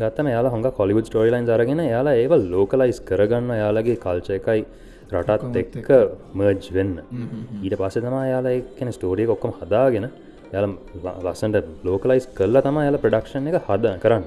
[0.00, 4.64] ගත්තම යාලා හොඟ කොලිවුඩ් ස්ටෝරිලයින් අරගෙන යාලා ඒව ලෝකලයිස් කරගන්න යාලගේ කල්ච එකයි
[5.12, 5.88] රටත් එක්ක
[6.38, 6.92] මර්ජ් වෙන්න.
[7.64, 10.06] ඊට පස්ස තමා යාලා එකන ස්ටෝරිය ඔක්කොම හදාගෙන
[10.52, 10.66] යල
[11.24, 14.24] ලස්සන්ට ලෝකලයිස් කරලා තම යාල ප්‍රඩක්ෂන් එක හද කරන්න.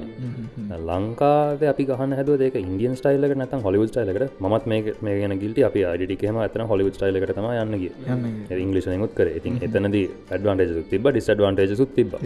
[0.90, 5.62] ලංකාව අපි ගහන හැද ඒක ඉන්දියන් ස්ටයිල්ල නත හොලිවුඩ් ටයිලකට මත් මේ මේ ගෙන ගිල්ට
[5.70, 9.30] අපි අඩිකම ඇතන හොලිවුඩ් ටයිලකට තම යන්නගේ ඉංගලිෂ ුත් කර.
[9.40, 9.98] ඉතින් එතනද
[10.32, 12.18] ඩවන්ටජ තිබ ඩිස්ඩවන්ටජ සුත් තිබ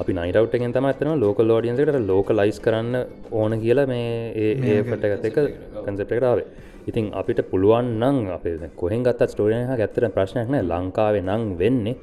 [0.00, 2.94] අපි නයිටවට් එකෙන් තම ඇතන ලෝක ලෝඩියන්සකට ලෝක ලයිස් කරන්න
[3.32, 5.36] ඕන කියලා මේ ඒ පටගත එක
[5.84, 6.46] කන්සෙප්ටකටාවේ
[6.86, 8.44] ඉතින් අපිට පුළුවන් නං අප
[8.76, 11.94] කොහෙන් ගත් ස්ටෝරිය ඇත්තර ප්‍රශ්නයක්න ලංකාවේ නං වෙන්නේ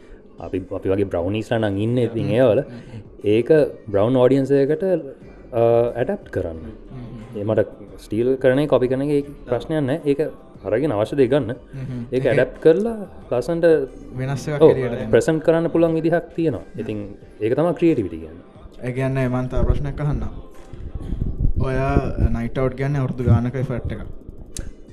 [0.45, 2.61] අපි අපි වගේ බ්‍රව්නිස්ලා නං ඉන්න ඉතින් ඒවල.
[3.25, 3.49] ඒක
[3.87, 4.85] බ්‍රවන්් ෝඩියන්සයකට
[5.95, 6.61] ඇඩප් කරන්න.
[7.41, 9.03] එමට ස්ටීල් කරනය කොපි කන
[9.49, 10.21] ප්‍රශ්නයන්න ඒක
[10.67, 11.57] අරගෙන අවශ්‍ය ගන්න.
[12.11, 13.65] ඒක ඇඩප් කරලා ලසන්ට
[14.19, 14.47] වෙනස්
[15.11, 16.63] ප්‍රසන්් කරන්න පුළන් විදිහක් තියෙනවා.
[16.77, 16.97] ඉතින්
[17.41, 18.39] ඒක තම ක්‍රියටිවිටි ගන්න
[18.81, 20.23] ඇගන්න එමන්තා ප්‍රශ්නයක් කහන්න
[21.61, 21.93] ඔයා
[22.35, 24.01] නයිටවට් ගැන්න අවුරදු ගානකයි ෆට් එක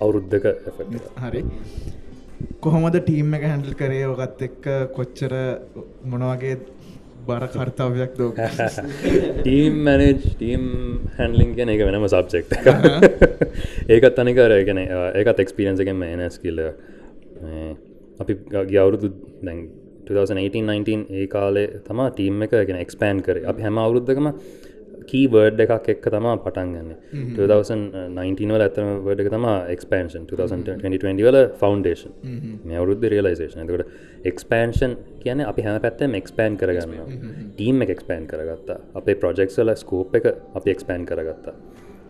[0.02, 0.46] අවුරුද්ධක
[1.22, 1.40] හරි
[2.60, 4.04] කොහොමද ටීම් එක හැන්ඩල් කරේ?
[4.06, 5.34] ඔකත් එක්ක කොච්චර
[6.12, 6.58] මොනවගේ
[7.28, 8.30] බර කර්තාවයක් දෝ?
[9.42, 10.64] ටීම් මැනජ් ටීම්
[11.18, 12.46] හැන්ලිින් කියන එක වෙනම සබ්ෙක්්
[13.96, 16.62] ඒකත් අනිකර ගැන ඒකත් එක්ස්පිරන්ස එකෙන් එනස් කිල්ල
[18.20, 18.38] අපි
[18.70, 19.60] ගිය අවුරුදු දැන්
[20.08, 23.42] 2018-19 ඒ කාලේ තම ටීම් එක ගෙන එක්ස්පෑන් කර.
[23.50, 24.30] අපි හැම අවුරුද්ධකම
[25.10, 26.90] කීවර්ඩ් එකක් එක්ක තමා පටන් ගන්න.
[27.36, 32.14] 2019 වල ඇතම වඩ එක තම එක්ස්පන්ෂන් 2020 වල ෆෞන්ඩේෂන්
[32.68, 37.14] මේ අවුරුද්ධ රියලයිසේෂන එතකට එක්ස්පන්ෂන් කියන අපි හැම පැත්තම එක්ස්පෑන් කරගන්න
[37.52, 38.78] ටීම් එක එක්ස්පෑන් කරගත්තා.
[38.94, 41.54] අපේ ප්‍රොජෙක්ස්වල ස්කෝප් එක අපි එක්ස්පෑන් කරගත්තා.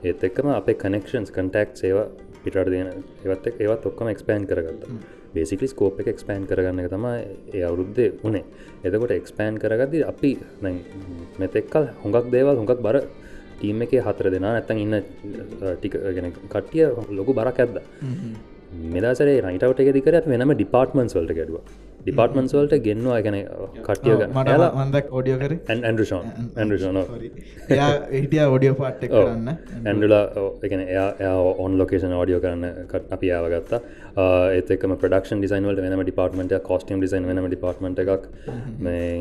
[0.05, 2.09] ඒත් එක්කම අපේ කනෙක්ෂන්ස් කටක් සේවා
[2.43, 2.91] පිටට දෙන
[3.25, 4.85] ඒවත් ඒවත් ඔක්කම එක්ස්පෑන් කරගත්ත
[5.39, 7.07] බේසිකලි ස්කෝප් එක එක්ස්පෑන් කරගන්න තම
[7.55, 8.45] ඒ අවුරුද්දේ වනේ
[8.85, 10.33] එතකොට එක්ස්පෑන් කරගදදි අපි
[11.39, 12.99] මෙතෙක්කල් හොඟක් දේවල් හොඟක් බර
[13.59, 14.97] ටීම් එක හතර දෙනා නැත්තන් ඉන්න
[15.75, 17.77] ටික ගෙන කට්ටිය ලොකු බරක් ඇද්ද.
[18.95, 21.59] මෙදාසරේ රයිටවට එක දිකර වෙනම ඩිපාර්ටමන්ස් වලට ගැඩුව
[22.09, 23.39] ඩිපාර්ටමන්ස් වලට ගෙන්වා ගැන
[23.87, 25.55] කට්ටිය මට යාලා මන්දක් ඔඩියෝ කර.
[25.69, 26.27] ඇන්ඩෂෝන්
[26.63, 26.99] ඇන්ඩෂෝන
[28.15, 29.51] හිටිය ඔඩියෝ පාට් කරන්න.
[29.91, 30.23] ඇන්ඩලා
[30.69, 33.81] එකන එයා ඔන් ලොකේෂන් ෝඩියෝ කරන්න කට අපි යාවගත්තා
[34.57, 38.27] ඒතකම ප්‍රඩක්ෂන් ඩිසයින්වලට වෙනම ඩිපාර්ටමට කොස්ටම් ඩිසයින් වෙනම ඩිපාර්ටමට එකක්.
[38.87, 39.13] මේ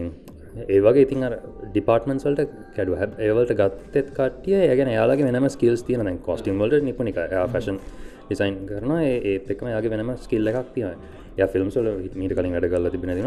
[0.76, 1.24] ඒවගේ ඉතින්
[1.72, 7.20] ඩිපාර්ටමන්ස් වලට කැඩු හැ ඒවලට ගත්තෙත් කටිය ඒගෙන යාලගේ වෙනම ස්කිල්ස් තියන කොස්ටිම් වලට නිපනික
[7.54, 7.78] ෆෂන්
[8.28, 10.90] ඩිසයින් කරන ඒත් එක්ම යාගේ වෙනම ස්කිල්ල එකක් තියන
[11.38, 11.88] ය ෆිල්ම්සල
[12.20, 13.26] මීට කලින් වැඩ කල්ල තිබෙන න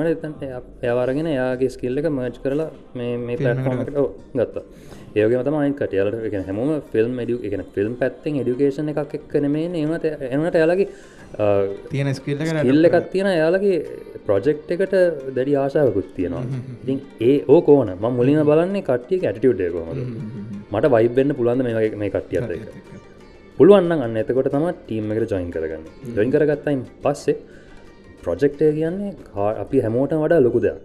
[0.88, 2.68] යවාරගෙන යාගේ ස්කිල්ල එක මර්ච් කරලා
[2.98, 3.90] මේ පලට්ෆෝර්මට
[4.38, 4.62] ගත්තා.
[5.20, 9.68] ඒගේ තම අයිකට යාලට එක හැමෝම ෆිල්ම් ඩිය එක ෆිල්ම් පැත්තෙන් එඩිකේෂන් එකක් එක්කන මේ
[9.82, 10.88] එමට එනට යාලගේ
[11.92, 12.42] තියෙන ස්කිල්ල
[12.72, 13.78] ඉල්ල එකක් තියෙන යාලගේ
[14.26, 14.96] ප්‍රොජෙක්් එකට
[15.36, 16.44] දැඩි ආශාවකුත් තියෙනවා.
[16.82, 20.02] ඉතින් ඒ ඕ කෝන ම මුලින් බලන්නේ කට්ටිය ඇටියුඩ් කොමද
[20.72, 22.62] මට වයිබෙන්න්න පුළන්ද මේ මේ කට්ටියත් එක
[23.58, 25.82] පුළුවන්න අන්න එතකොට තම ටීම් එකට ජොයින් කරගන්න.
[26.16, 27.38] ජොයින් කරගත්තයින් පස්සේ
[28.22, 29.10] ප්‍රොජෙක්ටය කියන්නේ
[29.56, 30.84] අපි හැමෝට වඩා ලොකු දෙයක්.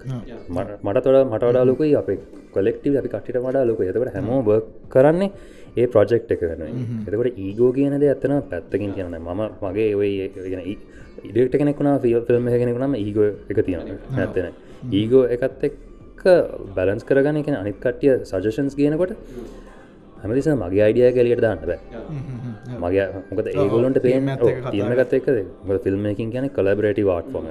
[0.83, 1.93] මට තොட මට වඩා ලොකුයි.
[1.95, 2.09] අප
[2.55, 4.49] කොලෙක්ටව අපි කට්ට වඩා ලොක එතකට හැමෝ බ
[4.89, 5.29] කරන්නේ
[5.75, 6.61] ඒ ප්‍රොජෙක්් එක වෙන
[7.05, 10.11] එතකොට ඒගෝ කියනද ඇත්තන පැත්තකින් කියන්න මම මගේ ඔය
[10.45, 10.61] ගෙන
[11.23, 14.47] ඉඩෙක්ට කෙනෙකුුණා ෆිල් ෆිල්ම් කෙනෙකුනම ඒගෝ එක තියෙන නැත්තෙන
[14.93, 16.23] ඒගෝ එකත් එක්ක
[16.75, 19.13] බැලන්ස් කරගන්න එක අනිත් කට්ටිය සජෂන්ස් කියනකොට
[20.25, 21.79] හැමතිස මගේ අයිඩිය කලියට දාන්න බෑ.
[22.83, 24.31] මගේ මොකද ඒගොලොන්ට පේන
[24.71, 27.45] තියමගත් එක්කද මොද ෆිල්ම්මකින් කියන කලබරටි වාට් ෆෝම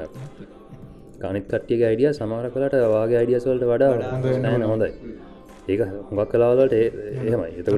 [1.23, 3.93] ගනිත් කට්ටිය අයිඩිය සමහර කලට වාගේ අයිඩියස්වලට වඩා
[4.59, 4.91] න හොඳයි.
[5.73, 7.51] ඒක හොඟක් කලාවලට එහෙමයි.
[7.61, 7.71] එතකට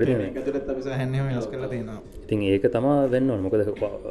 [2.22, 3.60] ඉතින් ඒක තම වෙන්න මොකද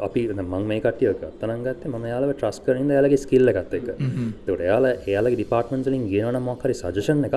[0.07, 3.87] අපි මං මේ කටියක තනගත් ම යාල ට්‍රස් කරින්ද යාලගේ ස්කිල්ල ගත්ත එක
[4.47, 7.35] තොට යාල එයාලගේ ඩිපාර්ටමන්ටලින් ගේන මොක්හරි සජෂන් එකක්.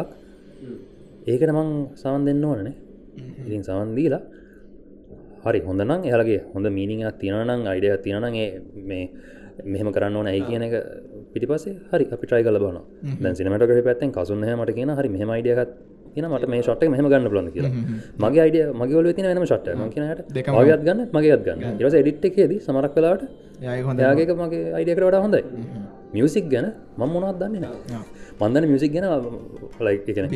[1.32, 1.68] ඒකට මං
[2.02, 2.74] සවන් දෙන්න ඕනනේ
[3.46, 4.22] ඉතින් සවන්දීලා
[5.44, 8.48] හරි හොඳනම් එයාලගේ හොඳ මීනිියක් තියෙනනම් අයිඩය තියෙනගේ
[8.90, 9.04] මේ
[9.64, 10.74] මෙහම කරන්න ඕන ඇයි කියන එක
[11.32, 12.78] පිටිපසේ හරි අපි ට්‍රයි කල බන
[13.22, 15.72] දැ සිනමට පැත්තෙන් කසුන්න මට කියන හරි මෙහම අයිඩියකත්
[16.14, 17.72] කියන මට මේ ෂොට් මෙහම ගන්න බලන්න කියලා.
[18.22, 20.20] මගේ අයිඩිය මගේ ඔල තින වෙනම ෂොට් මකිනට
[20.56, 21.60] මගේත් ගන්න මගේත් ගන්න.
[21.82, 23.22] ඉරස එඩිට් එකේද සමරක් කලාට
[24.02, 25.42] යාගේක මගේ අයිඩියකට වඩා හොඳයි.
[26.14, 26.66] මියසික් ගැන
[26.98, 28.02] මම මොනවත් දන්නේ නෑ
[28.40, 29.06] මන්දන මියසික් ගැන
[29.80, 30.30] ලයි කියන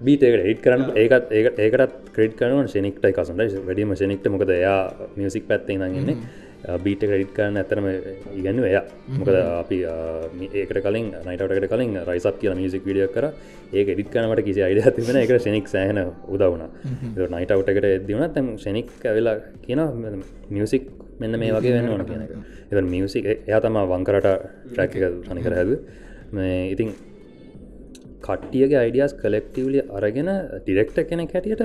[0.00, 4.80] බීටකට ඒට කරන්න ඒකත් ඒකට ඒකටත් ක්‍රේට් කරන ශනික්ටයි කසට වැඩීම ශනික්ට මොකද එයා
[5.16, 6.18] මියසික් පැත්තේ නගන්නේ
[6.58, 7.86] බීට ක්‍රඩිට් කරන්න ඇතරම
[8.34, 8.80] ඉගන්න එය.
[9.14, 13.30] මොකද අපි ඒකට කලින් නයිටට කලින් රයිසක් කියල මියසික් විඩිය කර.
[13.72, 16.66] ඒ එඩිත් කනට කිසි අයිඩ තිබෙන එක ශනික් සෑහන උදවුණ
[17.30, 19.80] නයිටවටකට එදදිවන තැම් ශනික් ඇවෙලා කියන
[20.50, 22.34] මියසික් මෙන්න මේ වගේ වෙන්න ඕන කියන එක.
[22.70, 24.28] එ මියසික් එයා තම වංකරට
[24.66, 25.72] ට්‍රැක් එක තනි කර හැද
[26.72, 26.90] ඉතින්
[28.26, 30.28] කට්ටියගේ අයිඩියස් කලෙක්ටවලි අරගෙන
[30.64, 31.62] ඩිරෙක්ට කෙන හැටියට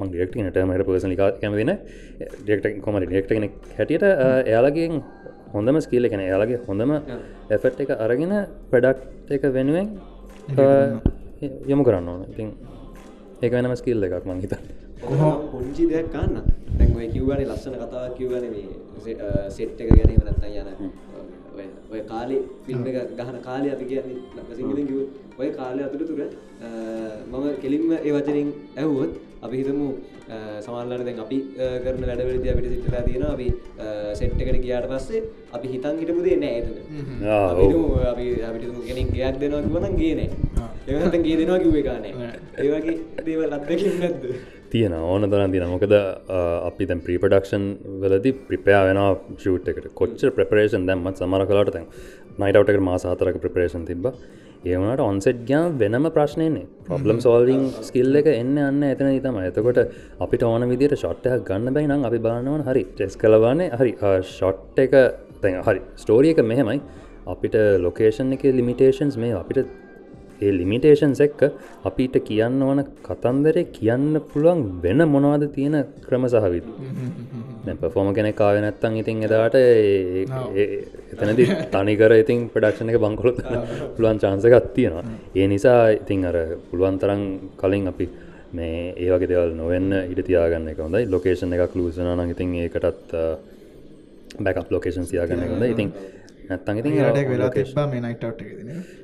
[0.00, 1.72] මං ඩෙක්ට නටමට පර්සන කැමතින
[2.44, 3.46] ඩෙක්ට කොම ඩෙක්ට කෙන
[3.78, 4.04] හැටියට
[4.46, 5.02] එයාලගෙන්
[5.54, 6.92] හොඳම ස්කිල්ල කෙන එයාලගේ හොඳම
[7.56, 8.34] එෆට් එක අරගෙන
[8.72, 9.88] ප්‍රඩක්් එක වෙනුවෙන්
[11.66, 12.22] යොමු කරන්න ඕන.
[12.32, 12.48] ඉතින්
[13.42, 14.54] ඒක වෙනම ස්කිල්ල එකක් මං හිත
[15.52, 16.42] පුංචි දෙයක් ගන්න.
[16.78, 20.68] දැන්ඔය කිව්වනේ ලස්සන කතාව කිව්වන මේ සෙට් එක ගැනීම නැත්තන් යන
[21.90, 26.20] ඔය කාලේ ෆිල්ම් එක ගහන කාලය අපි කියන්නේ සිංහලෙන් කිව්වොත් ඔය කාලය අතරතුර
[27.30, 29.12] මම කෙලින්ම ඒ වචනින් ඇහුවොත්
[29.46, 29.86] අපි හිතමු
[30.64, 31.38] සමහරවිට දැන් අපි
[31.84, 33.48] කරන වැඩවලදී අපිට සිද්ධලා තියෙනවා අපි
[34.18, 35.20] සෙට් එකට ගියාට පස්සේ
[35.56, 36.74] අපි හිතන් හිටපු දේ නෑ එතන.
[37.32, 40.28] අපි හිතමු අපි අපිට කෙනෙක් ගයක් දෙනවා කිව්වනම් ගේ නෑ.
[40.86, 42.32] ඒක නැත්නම් ගේ දෙනවා කිව්ව එක නෑ.
[42.58, 42.96] ඒ වගේ
[43.28, 44.26] දේවල් අත්දැකීම් නැද්ද?
[44.72, 45.94] තියෙන ඕන තරන් තින මොකද
[46.68, 47.64] අපි තැන් ප්‍රීපඩක්ෂන්
[48.02, 49.00] වලදි ප්‍රිපයා වෙන
[49.38, 51.88] ෂූට් එකට කොච්ච ප්‍රපරේෂන් දැම්මත් සමර කලාට තැන්
[52.42, 54.06] නයිටවටක මාසාතරක ප්‍රපරේෂන් තිබ
[54.62, 59.78] ඒවනට ඔන්සෙට් ගයා වෙනම ප්‍රශ්නයන්නේ ප්‍රබ්ලම් සෝල්විං ස්කිල්ල එක එන්න අන්න එතන තම එතකොට
[60.20, 62.82] අපිට ඕන විදිට ෂොට්ටයක් ගන්න බයි නම් අපි බලන්නවන හරි.
[62.90, 63.92] ටෙස් කලවානේ හරි.
[64.22, 64.96] ෂොට් එක
[65.40, 65.80] තැන් හරි.
[65.96, 66.80] ස්ටෝරිය එක මෙහෙමයි.
[67.26, 69.70] අපිට ලොකේෂන් එක ලිමිටේෂන්ස් මේ අපිට
[70.40, 71.40] ඒ ලිමිටේෂන්ස් එක්ක
[71.84, 76.68] අපිට කියන්න ඕන කතන්දරේ කියන්න පුළුවන් වෙන මොනවද තියෙන ක්‍රම සහවිද
[77.76, 83.38] පෆෝම කෙනෙ කාව නැත්තන් ඉතින් එදාට එතනදි තනිකර ඉතින් ප්‍රඩක්ෂණ එක බංකොලොත්
[83.94, 85.04] පුළුවන් චාන්සකත් තියෙනවා.
[85.34, 86.36] ඒ නිසා ඉතින් අර
[86.70, 87.22] පුළුවන් තරන්
[87.56, 88.08] කලින් අපි
[88.52, 91.06] මේ ඒවගේ දෙවල් නොවෙන්න ඉට තියාගන්න එක හොඳයි.
[91.06, 93.14] ලොකේෂන් එකක් ලූසන ඉතින් ඒකටත්
[94.38, 95.92] බැකප් ලොකේෂන් තියාගන්න හොඳ ඉතින්
[96.48, 96.94] නැත්තන් ඉතින්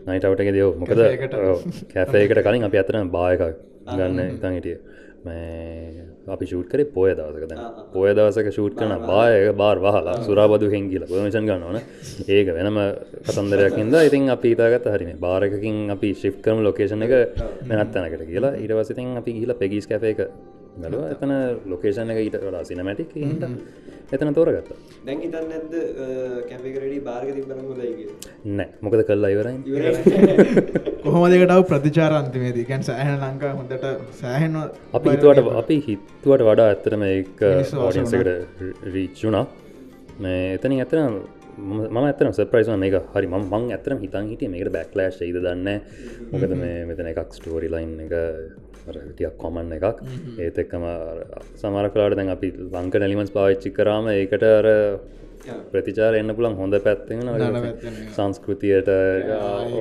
[0.07, 1.01] නයිටවට එක දව මොකද
[1.93, 3.43] කැෆේකට කලින් අප අතරන බායක
[3.87, 4.79] ගන්න ඉතන් හිටිය
[5.27, 7.63] මේ අපි ෂූට් කරේ පොය දවසක දැන්
[7.95, 10.17] පොය දවසක ෂූට් කරන බායක බාර් වහලා.
[10.27, 11.79] සුරාබදු හෙංගිල පොමෂන් ගන්න ඕන
[12.29, 12.79] ඒක වෙනම
[13.27, 17.15] කතන්දරයක්ින්ද ඉතින් අපි ඉතාගත් හරිම බාරකින් අපි ශිප් කරම ලොකේෂන එක
[17.71, 18.55] වෙනත් තැනකට කියලා.
[18.65, 20.21] ඉරවසිතින් අපි ගිහිල පෙගිස් කැප එක
[20.77, 21.33] බැලුව එතන
[21.67, 23.45] ලොකේෂන එක ඊට වඩා සිනමැටික් හිට
[24.13, 24.71] එතන තෝරගත්ත.
[25.05, 25.75] දැන් හිතන්න ඇද
[26.49, 27.99] කැපිකරඩි බාර්ග තිබනම දයිග
[28.53, 28.69] නෑ.
[28.81, 29.57] මොකද කල්ලා ඉවරයි?
[31.05, 33.87] කොහොම දෙකටව ප්‍රතිචාර අන්තිමේදී කැන් සෑහන ලංකා හොඳට
[34.17, 34.59] සෑහෙන්ව
[34.93, 39.45] අපි හිතුවට අපි හිතුවට වඩා මිනිස්සු ආස ෝඩියන්සකට රීච්චුණා
[40.19, 41.19] මේ එතනින් ඇතන
[41.57, 43.35] ම ඇතන සප්‍රයිස් මේක හරි ම
[43.73, 45.69] ඇතරම හිතන් හිටිය මේකට බැක්ලෑශ් යිද දන්න
[46.33, 48.15] මොකද මේ මෙතන එකක් ස්ටෝරි ලයින් එක
[48.87, 50.03] ටියක් කොමන් එකක්.
[50.39, 50.85] ඒත් එක්කම
[51.61, 54.69] සමර කලාට දැන් අපි ලංක නැලිමස් පාවිච්චි කරාම ඒකට අර
[55.73, 57.21] ප්‍රතිචාර එන්න පුළන් හොඳ පැත්තෙන
[58.15, 58.89] සංස්කෘතියට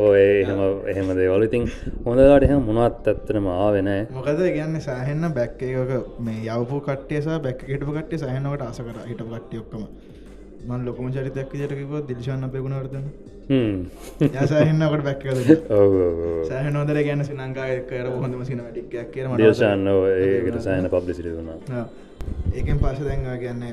[0.08, 0.60] ඔය එහෙම
[0.92, 1.46] එහෙම දේවල.
[1.50, 1.64] ඉතින්
[2.08, 7.92] හොඳලාට එහෙම මොනවත් ඇත්තනම ආවෙනෑ මොකද ගන්න සෑහෙන්න බැක් එකක මේ යවපු කට්ටියස බැක් හිටපු
[7.98, 9.00] කට්ටිය සහනකට ආස කර.
[9.10, 9.84] හිට කට්ටිය ඔක්කම
[10.66, 13.06] මන් ලොකම චරිතයක් ජටකිව දිලිශන්න පෙගුණවර්තන
[14.38, 15.50] යසාහෙන්නකට බැක්කද
[16.50, 21.86] සෑහනෝදර ගැන සිනංකා කර හොඳම සිනමටික්යක් කියර දේශන්න ඒකට සෑන පබ්ලිසිට වුණා
[22.54, 23.66] ඒකෙන් පස දැන් ගැන්න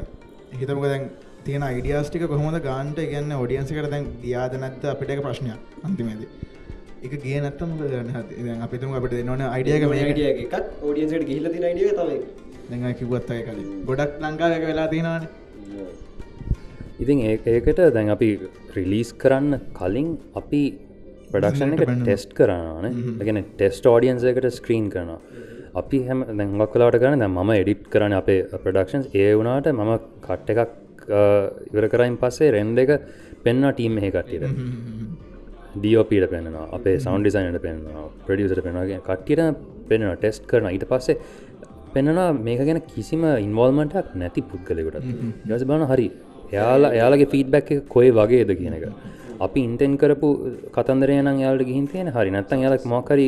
[0.54, 1.04] හිතමක දැන්
[1.44, 6.22] තියෙන අයිඩියස්ටික කොහොමද ගාන්ට ගන්න ොඩියන්සිකට දැන් යාද නැත්ත අපිට ප්‍රශ්නයක් අන්තිමේද.
[7.02, 10.54] එක ගේ නැත්තම ගන්න අපිතුම අපට දෙන්නවන අයිඩියක මේ ඩිය එකක්.
[10.82, 12.18] ෝඩියන්සට ගිහිල තින අයිඩිය තවයි
[12.70, 13.68] දැඟ කිවත්තය කලින්.
[13.88, 15.28] ගොඩක් ලංකාවක වෙලා තියෙනවාන
[17.02, 18.28] ඉතින් ඒකට දැන් අපි
[18.76, 20.62] රිලීස් කරන්න කලින් අපි
[21.30, 22.86] ප්‍රඩක්ෂන් එක ටෙස්ට් කරනන
[23.22, 25.20] එකන ටෙස්ට ෝඩියන්ස එකට ස්ක්‍රීන් කරනවා.
[25.74, 30.50] අපි හැම දැංගක් කලාට කරන දැ ම එඩිට් කරන අපේ ප්‍රඩක්ෂන්ස් ඒ වුණට මම කට්ට
[30.54, 31.06] එකක්
[31.70, 32.90] ඉවර කරයින් පස්සේ රෙන්ඩ එක
[33.44, 34.44] පෙන්න්න ටීම් එහ කට්ටියට.
[35.74, 41.16] ඩියෝපීට පෙන්නවා අපේ සෞන් ඩිසයිනට පෙන්නවා ප්‍රඩියසට පෙනවාගේ කට්ටියට පෙන්නවා ටෙස්ට් කරන ඊට පස්සේ
[41.94, 45.00] පෙන්නවා මේක ගැන කිසිම ඉන්වල්මටක් නැති පුද්ගලෙකුට
[45.48, 46.08] යස බන හරි
[46.52, 48.86] එයාලා එයාලගේ ෆීඩ්බැක් එක කොයි වගේද කියන එක.
[49.46, 50.28] අපි ඉන්ටෙන් කරපු
[50.76, 53.26] කතන්දරය නම් යාලට ගිහින් තියෙන හරි නැත්තන් යාලක් මොකරි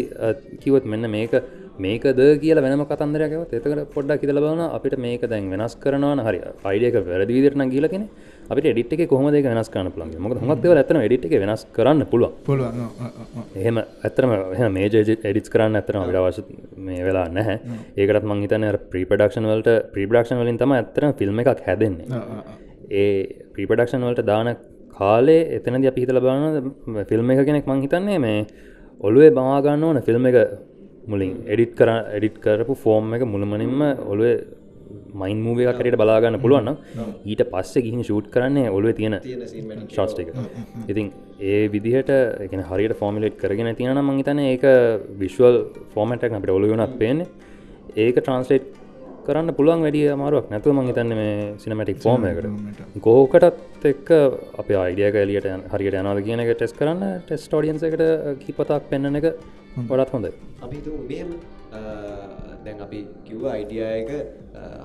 [0.63, 1.33] කිවත් මෙන්න මේක
[1.77, 6.39] මේකද කියල වෙනම කතන්දරයකවත් එතකට පොඩ්ඩක් හිතල බලන අපිට මේක දැන් වෙනස් කරනවා හරි
[6.71, 8.05] අයිඩියක වැරදිවිදිරන ගීල කෙන
[8.53, 12.07] අපිට එඩිට එක කොහොම දෙක වෙනස් කරන්න පුළන්ගේ මොක හොක්ව ඇතන එඩිට එක වෙනස් කරන්න
[12.13, 12.33] පුළුවන්.
[12.47, 12.77] පුළුවන්
[13.61, 14.35] එහෙම ඇතරම
[14.77, 14.99] මේජ
[15.31, 16.41] එඩිස් කරන්න ඇතරම විඩවශ
[16.89, 17.57] මේ වෙලා නැහැ.
[17.97, 22.07] ඒකට මං හිතන ප්‍රීපඩක්ෂන් වලට ප්‍රීපඩක්ෂන් වලින් තම ඇතරම ෆිල්ම් එකක් හැදෙන්නේ
[22.93, 23.09] ඒ
[23.53, 24.51] ප්‍රීපඩක්ෂන් වලට දාන
[24.93, 28.41] කාලේ එතනද අපි හිතල බලන ෆිල්ම් එක කෙනෙක් මං හිතන්නේ මේ
[29.01, 30.37] ඔළුවේ බවාගන්න ඕන ෆිල්ම් එක
[31.07, 34.37] මුලින් එඩිට් කර එඩිට් කරපු ෆෝර්ම් එක මුළමනින්ම ඔළුවේ
[35.15, 36.71] මයින් මූව එක කරට බලාගන්න පුළුවන්
[37.25, 39.17] ඊට පස්සේ ගිහින් ෂූට් කරන්නේ ඔළුව තියෙන
[39.89, 40.31] ශස්ට එක
[40.89, 41.11] ඉතින්
[41.43, 44.65] ඒ විදිහට එක හරියට ෆෝමිලෙට් කරගෙන තියෙන මං හිතන ඒක
[45.19, 45.59] විශ්වල්
[45.95, 47.29] ෆෝමටක් අපට ඔලුවනක් පේන්නේ.
[47.97, 48.67] ඒක ට්‍රන්ස්ලේට්
[49.27, 52.47] කරන්න පුළුවන් වැඩිය අමාරුවක් නැතුව මං හිතන්න මේ සිනමටික් ෆෝර්ම එකට.
[53.01, 54.09] කෝකටත් එක්ක
[54.61, 58.03] අප අයිඩියක එලියට හරියට යනද කියන එක ටෙස් කරන්න ටෙස් ෝඩියන්ස එකට
[58.45, 59.27] කිපතක් පෙන්න්න එක
[59.91, 60.27] ගොඩත් හොඳ
[60.63, 60.79] අපි
[62.65, 64.11] දැන් අපි කිව්ව අයිඩියයක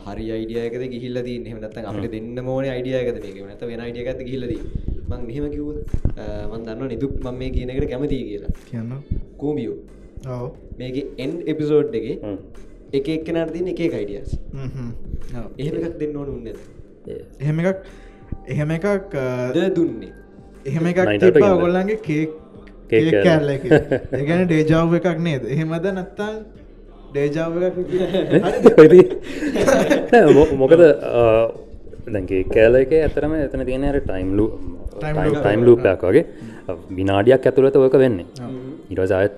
[0.06, 3.38] හරි අයිඩියයකද ගිහිල්ල දී එහෙම නැත්නම් අපිට දෙන්න ඕනේ අයිඩියයකද මේක.
[3.44, 4.62] නැත්නම් වෙන අයිඩියයකද ගිහිල්ල දී
[5.10, 5.78] මම මෙහෙම කිව්වොත්
[6.16, 8.52] අ, මම දන්නවා නිදුක් මම මේ කියන එකට කැමතියි කියලා.
[8.70, 8.92] කියන්න.
[9.38, 9.78] කූඹියෝ.
[10.30, 10.48] ඔව
[10.80, 12.16] මේකේ එන්ඩ් එපිසෝඩ් එකේ
[12.94, 14.38] එක එක්කෙනාට තියෙන එක එක අයිඩියස්
[15.58, 16.56] එහෙම එකක් දෙන්න ඕන උන්නේ
[17.40, 17.90] එහෙම එකක්
[18.48, 18.86] එහෙම එකක්
[19.76, 20.12] දුන්නේ.
[20.66, 21.00] එහෙම එකක්?
[21.44, 22.30] ඔගොල්ලන්ගේ කේක්
[22.90, 23.26] කේක් කේක් කෑල්ල.
[23.26, 23.64] කෑල්ල එක.
[24.14, 25.44] ඒ ගැන ඩේජාව් එකක් නේද?
[25.48, 26.36] එහෙමද නැත්තං
[27.12, 27.78] ඩේජාව එකක්
[30.62, 30.82] මොකද
[32.10, 34.48] දැගේ කෑල එක ඇතරම එතන තියෙන අර ටයිම්ලු.
[35.00, 36.26] ටයිම් ලූපයක් වගේ.
[36.92, 38.26] විනාඩියක් ඇතුළත ඔක වෙන්නේ.
[38.90, 39.38] ඉරස අයත්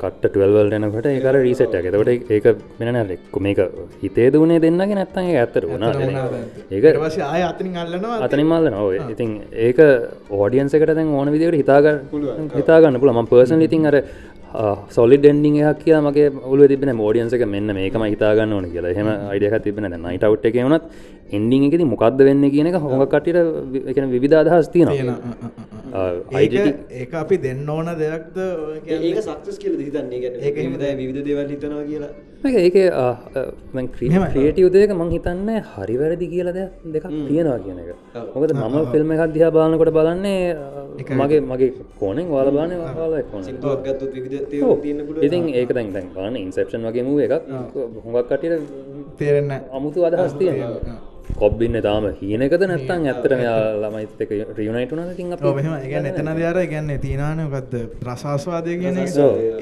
[0.00, 2.46] කට ටවල්වල් එනකට ඒකර රීසට් එක තකට ඒක
[2.80, 3.60] වෙන එක්ක මේක
[4.02, 5.92] හිතේ දුනේ දෙන්නගේ නැත්තන් ඇත්තර වුණා.
[6.76, 6.84] ඒක
[8.26, 9.30] අතනි මල්ල නොව ඉතින්
[9.68, 9.80] ඒක
[10.40, 11.88] ඕඩියන්ස එකට දැන් ඕන විදිකට හිතාග
[12.58, 13.96] හිතාගන්න පුළ ම පර්සන් ඉතින් අර
[14.96, 18.92] සොලි ඩෙන්ඩිං එකක් කිය මගේ ඔලු තිබෙන ෝඩියන්සක මෙන්න මේකම හිතාගන්න ඕන කියලා.
[18.94, 20.84] එහෙම අයිඩියක තිබෙන නයිට අවට් එක වුණත්
[21.36, 23.04] එන්ඩිං එකති මොකක්ද වෙන්න කියන එක හොඟ
[23.90, 26.52] එකන විධාදහස් තියෙනවා ඒක
[26.90, 28.36] ඒක අපි දෙන්න ඕන දෙයක්ද?
[28.88, 30.20] ඒක සක්සස් කියල හිතන්නේ.
[30.22, 32.10] ගැන හිතයි විවිධ දේවල් හිතනවා කියලා.
[32.44, 34.28] ඒක එහෙමයි.
[34.32, 37.90] ක්‍රියටව දෙක මං හිතන්න හරි වැරදි කියල දෙයක් දෙකක් තියෙනවා කියන එක.
[38.34, 40.56] මොකද මම ෆිල්ම් එකක් දිහා බලන්නකොට බලන්නේ
[41.20, 41.70] මගේ මගේ
[42.00, 42.70] කෝනෙන් වාල බාන
[45.22, 47.34] ඉතින් ඒක දැන් දැන් බලන්න ඉන්සප්ෂන් වගේ මූ එකක්.
[48.04, 48.64] හොඟක් කටියට
[49.18, 50.56] තේරෙන්න අමුතු අදහස් තියෙන
[51.34, 55.42] කොබ්බින්න තාම හීනකද නැත්තන් ඇත්තට මෙයා ළමයිත් එක රියනයිට වන තින් අප?
[55.56, 58.98] මෙහම එක එතන දයාර ගැන්න තිනානකක්ද ප්‍රශස්වාදය කියන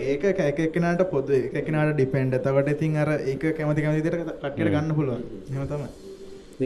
[0.04, 5.22] ඒක කැකෙක්නට පොද එකනට ඩිපෙන්ඩ තවට ඉතින් අර ඒක කැමති කමතිට කට්ට ගන්න පුළුවන්.
[5.50, 5.82] හෙමතම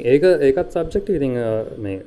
[0.06, 1.48] ඒක ඒකත් සබ්ජෙක්ට ඉතින් අ,
[1.78, 2.00] මේ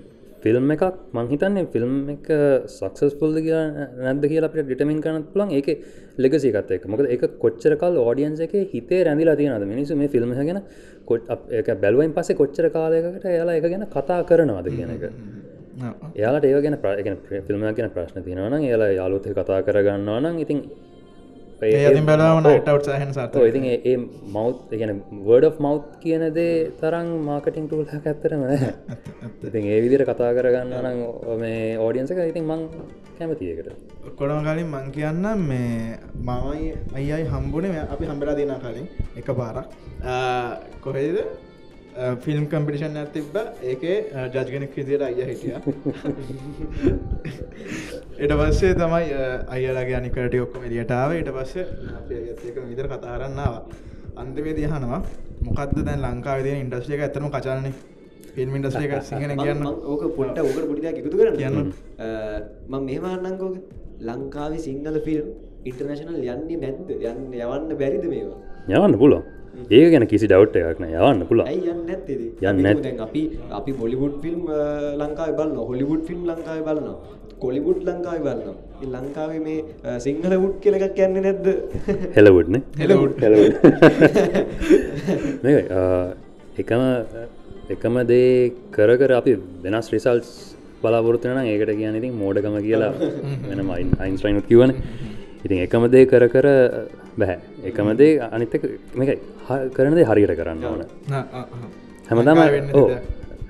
[0.47, 0.83] ෆිල්ම් එකක්.
[1.13, 2.27] මංහිතන්නේ ෆිල්ම් එක
[2.73, 3.55] සක්සස්පුල්ද කිය
[4.01, 5.69] නැද්ද කියලා අපට ඩිටමින් කරන්න පුළන් ඒක
[6.17, 10.61] ලෙගසිකත් එක මොකද එක කොච්චර කල් ෝඩියන්ස එක හිතේ රැඳිලා තියෙනද මිනිසු මේ ෆිල්ම් ගැන
[11.05, 15.05] කොට් එක බැලුවෙන් පස්සේ කොච්චර කාලයකට එයාලා එක ගැන කතා කරනවාද කියන එක.
[16.15, 17.17] එයාලට ඒ ගැන ප්‍රගෙන
[17.47, 20.61] ෆිල්ම් ගැන ප්‍රශ්න තියෙනවන එයාලා යාලුත් කතා කරගන්නවා නම් ඉතින්
[21.59, 23.97] ඒතින් බැලාවන ටව් සහන් සත ඉතින් ඒ-
[24.27, 24.91] මව් ගැන
[25.43, 28.43] of මව් කියන දේ තරම් මාකටින් ටූල්හ ඇත්තරම
[29.43, 30.99] ඉතින් ඒ විදිර කතා කරගන්න නම්
[31.39, 32.61] මේ ඕඩියන්ස එක ඉතින් මං
[33.17, 33.69] කැමතියකට
[34.15, 37.71] කොඩම කලින් මං කියන්න මේ මමයි අයියි හම්බුනේ.
[37.71, 38.87] මෙ- අපි හම්බලා දෙන කලින්
[39.17, 39.67] එක පාරක්
[40.81, 41.17] කොහෙද
[41.97, 43.35] ෆිල්ම් කම්පිටිෂන් ඇතිබ්බ
[43.65, 43.97] ඒකේ
[44.29, 45.53] ජජගෙනෙක් විදියට අය හිටිය
[48.19, 49.07] එට පස්සේ තමයි
[49.49, 51.65] අයලගේ අනිකට ඔක්කොම එලියටාව ඊට පස්සේ
[52.67, 53.55] විතර කතාරන්නාව
[54.15, 55.01] අන්තිමේ දියහනවා
[55.43, 57.65] මොකක්ද දැන් ලංකාවද ඉන්ඩස්්‍රියක ඇතම කචාලන
[58.35, 61.73] ෆිල්ම් ඉන්ඩස්්‍රියක සිංහන කියන්න ඕක පොට්ට ඕකට පොඩිදයක් එකතු කරන්න කියන්න.
[62.69, 63.55] මං මෙහමන්නංකෝක
[64.01, 65.33] ලංකාවේ සිංහල ෆිල්ම්
[65.65, 68.39] ඉන්ටර්නශනල් යන්නේ නැද්ද යන්න යවන්න බැරිද මේවා
[68.69, 71.69] යවන්න පුළුව ඒක ගැන කිසි ඩවට් එකක්න යවන්න ඇයි
[72.43, 74.41] යන්න යන්න අපි අපි බොලිවුඩ් ෆිල්ම්
[75.01, 76.89] ලංකාව බලන්න හොලිවුඩ් ෆිල්ම් ලංකාව බලන්න
[77.39, 81.47] කොලිවුඩ් ලංකාව බලන්න ලංකාවේ මේ සිංහල වුඩ් කියල එකක් කියන්නේ නැද්ද?
[82.15, 83.17] හෙලවුඩ්න හෙලවුඩ්.
[86.57, 86.81] එකම
[87.69, 89.33] එකම දේ කර කර අපි
[89.63, 90.29] වෙනස් රිසල්ස්
[90.81, 92.93] බලාපොරත්තුන ඒකට කියන ඉතින් මෝඩකම කියලා
[93.49, 94.71] වෙනම අයින්ස්ටයිනුත් කිවන
[95.47, 96.47] ඉතින් එකම දේ කර කර
[97.17, 98.63] බැහැ එකම දේ අනිත්තක
[98.97, 99.17] මේකයි.
[99.47, 100.81] හ- කරන දේ හරියට කරන්න ඕන.
[102.09, 102.37] හැමදාම
[102.73, 102.87] ඕ.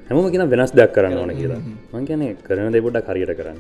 [0.10, 1.60] හැමම කියෙන වෙනස් දෙයක් කරන්න ඕන කියලා.
[1.94, 3.58] මං කියන්නේ කරන දේ පොඩ්ඩක් හරියට කරන්න.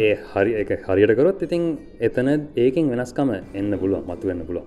[0.00, 1.62] ඒ හරි එක හරියට කරොත් ඉතින්
[2.00, 4.66] එතන ඒකින් වෙනස්කම එන්න පුළුවන් මතු වෙන්න පුළුවන්.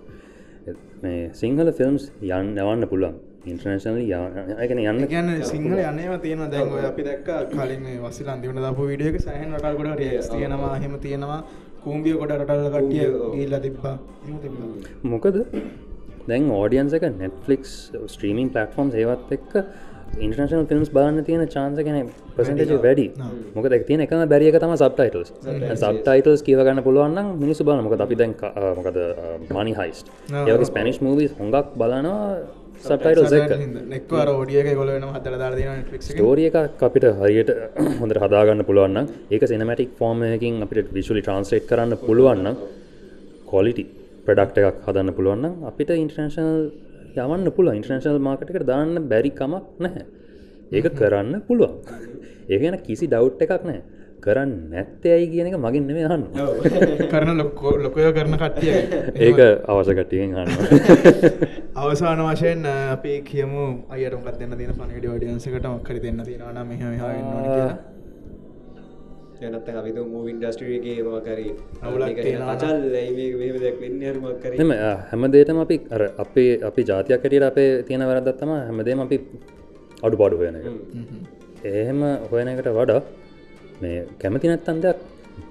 [1.04, 5.08] මේ සිංහල ෆිල්ම්ස් යන්න යවන්න පුළුවන් ඉන්ටර්නේශනල යන යන්න.
[5.10, 9.78] ගැන සිංහල යනේම තියෙන දැන් ඔය අපි දැක්ක කලින් වසිල අන්තිමට දපු වීඩියක සහන් රටල්
[9.80, 10.74] ගොඩ රියස් තියෙනවා.
[10.84, 11.40] හෙම තියෙනවා.
[11.84, 13.96] කූම්බිය කොට රටල් කටිය ගීල්ල තිබ්බා.
[14.26, 14.68] එහෙම.
[15.14, 15.42] මොකද?
[16.28, 17.72] දැන් ෝඩියන්ස එක නෙට්ෆලික්ස්
[18.08, 19.58] ස්ට්‍රීමින් පලටෆෝම් ඒවත් එක්ක
[20.20, 23.08] ඉන්ටර්නශනල් ෆිල්ම්ස් බලන්න තියෙන චාන්ස ගැන පසටජ වැඩි.
[23.56, 25.34] මොක තින එක බැරිියක තම සබ්ටයිටල්ස්
[25.82, 28.36] සබ්ටයිටල්ස් කියවගන්න පුළුවන්න මිනිසු බල මොක අපි දැන්
[28.80, 28.98] මොකද
[29.58, 32.26] මනි හයිස්ට ඒවගේ ස්පැනිශ් මූවිස් හොඟක් බලනවා
[34.14, 36.56] අර ෝඩියක ගොල වෙන හතර දාර දෙන ෆික් ස්ටෝරිය එක.
[36.82, 37.52] අපිට හරියට
[38.00, 42.56] හොඳට හදාගන්න පුළුවන්න ඒක සිනමටික් ෆෝර්මයකින් අපිට විශලි ට්‍රන්ස්ලේට් කරන්න පුළුවන්න
[43.46, 43.86] කොලිටි
[44.26, 46.60] ප්‍රඩක්ට එකක් හදන්න පුළුවන්න අපිට ඉන්ටර්නශනල්
[47.18, 50.06] යවන්න පුළුව ඉන්ටර්නශනල් මාකටකට දාන්න බැරිකමක් නැහැ.
[50.72, 51.74] ඒක කරන්න පුළුවන්.
[52.50, 53.82] ඒ ගැන කිසි ඩව් එකක් නෑ
[54.22, 56.24] කරන්න නැත්තේ ඇයි කියන එක මගින් නෙමේ හන්න
[57.12, 58.74] කරන ලොකෝ ලොකය කරන කට්ටිය
[59.20, 60.52] ඒක අවසකටියෙන් හන්න
[61.76, 67.78] අවසාන වශයෙන් අපි කියමු අයට මොකක් දෙන්න තියෙන පනිඩි ෝඩියන්සකට මක්කරි දෙන්න තියෙනවා මෙහ කියලා.
[69.42, 71.46] එනත්තන් අපි මූ ඉන්ඩස්ට්‍රියගේ මොකරි
[71.82, 72.56] අවුලක් තියෙනවා.
[72.56, 74.04] අචල් ඇයි දෙයක් වෙන්න?
[74.10, 74.72] හරුමක්කර එම
[75.12, 79.18] හැම දේටම අපි අර අපේ අපි ජාතියක් කටියට අපේ තියෙන වැරදත්තම හැමදේම අපි
[80.06, 80.68] අඩු පාඩු හොයන එක.
[81.72, 82.00] එහෙම
[82.32, 83.02] හොයන එකට වඩා
[83.82, 84.98] මේ කැමති නැත්තන් දෙයක්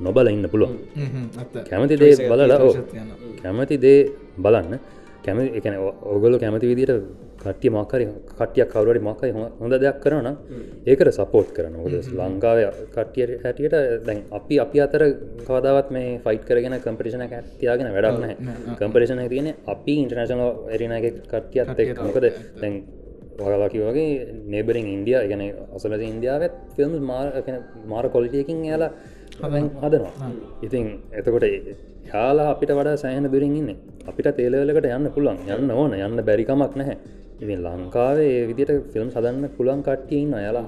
[0.06, 0.76] නොබල ඉන්න පුළුවන්.
[1.70, 2.72] කැමති දේ බලලා
[3.42, 4.00] කැමති දේ
[4.44, 4.80] බලන්න
[5.20, 5.74] කැමති එකන
[6.06, 6.92] ඔගොල කැමති විදිට
[7.38, 10.28] කටිය මක්කරි කටියක් කවරට මක්කයි හොඳ දෙයක් කරන
[10.84, 12.58] ඒකට සපෝට් කරන ොද ලංකාව
[12.90, 15.02] කටිය හැටියට දැන් අපි අපි අතර
[15.42, 18.34] කවදාවත් මේ ෆයිට් කරගෙන කම්පිටිෂන ඇතියාගෙන වැඩක් නෑ
[18.78, 22.74] කම්පිටිෂන තියෙන අපි ඉන්ටර්නශනල එරින එක කටියත් එක් මොකද දැන්
[23.38, 24.08] වගලාකි වගේ
[24.46, 25.42] නේබරින් ඉන්දිය ගැන
[25.72, 27.26] අසලස ඉන්දියාවත් ෆිල්ම් මාර
[27.86, 28.92] මාර කොලිටියකින් යාලා
[29.82, 30.30] හදනවා.
[30.66, 30.86] ඉතින්
[31.18, 31.46] එතකොට
[32.12, 33.70] යාලා අපිට වඩා සෑහන දුරින් ඉන්න.
[34.10, 35.38] අපිට තේලවලකට යන්න පුළුවන්.
[35.54, 35.92] යන්න ඕන.
[36.06, 36.96] යන්න බැරිකමක් නැහැ.
[37.42, 40.66] ඉතින් ලංකාවේ විදිට ෆිල්ම් සදන්න පුළන් කට්ටියන්න අයලා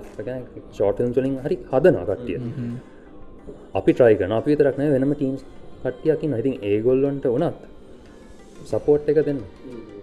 [0.77, 2.39] ෂෝටන් තුලින් හරි හදනවා කට්ටිය.
[3.79, 5.43] අපි ට්‍රයිකන අපි තරක්නෑ වෙනම ටීම්ස්
[5.85, 7.61] කට්ටියකින් ඉතින් ඒගොල්ලොන්ට වනත්
[8.71, 9.41] සපෝට් එක දෙන්න.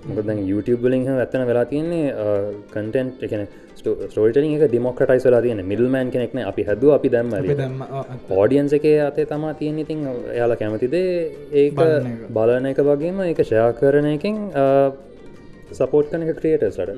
[0.10, 2.06] මොකද YouTube හැම ඇත්තන වෙලා තියෙන්නේ
[2.74, 3.44] කටෙන්ට් එකන
[3.80, 7.32] ස්ටෝටරින් එක ඩිමොක්‍රටයිස් වෙලා තියෙන මිල්මෑන් කෙනෙක්න අපි හැදුව අපි දැම්ම
[8.38, 10.00] ඕඩියන්ස එක අතේ තමා තියෙන ඉතින්
[10.36, 11.08] එයාලා කැමතිදේ
[11.62, 11.80] ඒක
[12.38, 12.82] බලන එක.
[12.90, 14.38] වගේම එක ෂයා කරන එකින්
[15.80, 16.92] සපෝට් කන එක ක්‍රියටර්ස්ට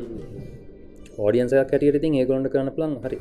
[1.20, 3.20] ඕඩියන්සයක් කැටියට ඉතින් ඒගොලන්ට කරන්න ප්ලන් හරි.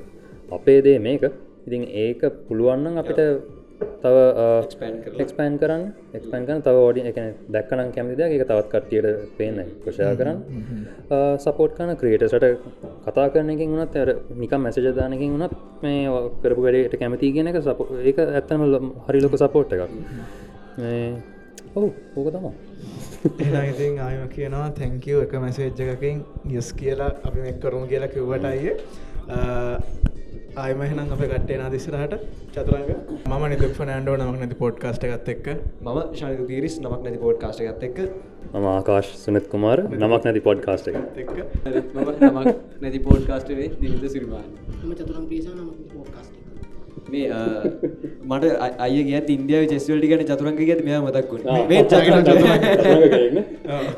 [0.51, 1.25] අපේ දේ මේක.
[1.67, 3.21] ඉතින් ඒක පුළුවන්න අපිට
[4.03, 4.16] තව.
[5.22, 5.82] එක්ස්පෑන් කරන්න.
[6.14, 10.38] එක්ස්පෑන් කරන තව ෝඩි එක දැක්කනම් කැමතිද එක තවත් කට්ටියට පේන ප්‍රශයා කරන්න.
[11.38, 12.46] සපෝට් කන ක්‍රියටසට
[13.07, 16.07] කතා කරනකින් වුණත් ඇර නිකම් මැසජ දානකින් වුණත් මේ
[16.42, 18.66] කරපු වැඩට කැමති කියන එක සප ඒක ඇත්තම
[19.07, 19.84] හරි ලොක සපෝට් එකක්.
[21.76, 22.55] ඔවු ඕක තමා
[23.40, 26.22] එනා ඉතින් ආයම කියනවා තැංකව එක මැසේජ් එකකින්
[26.53, 28.74] යස් කියලා අපි මෙක් කරුම කියලා කිව්වට අයිය
[30.57, 32.14] ආයම එහෙනම් අප කට්ටේනා දිස්සරහට
[32.55, 32.88] චතුරංග
[33.30, 35.46] ම නිදුක් නෑන්ඩෝ නමක් නැති පොඩ්කාස්ට එකත් එක්ක.
[35.82, 37.98] මම ශනික පිරිස් නමක් නැති පෝඩ් කාස්ට ගත්ත එක්ක.
[38.55, 41.30] මම ආකාශ සුනත් කුමාර නමක් නැති පොඩ්කාස්ට එක එක්ක.
[41.94, 44.46] මම නමක් නැති පෝඩ් කාස්ටේ දිවිද සිරිමාන්.
[44.82, 46.34] එම චතුරම් පිරිසා නම පෝඩ්කාස්ට්
[47.12, 47.38] මේ අ,
[48.30, 48.44] මට
[48.86, 52.28] අය ගිය ඉන්දියාව චෙස්වල්ටි ගැන චතුරංග ගැත මෙයා මතක්කුණ මේ චතුරංග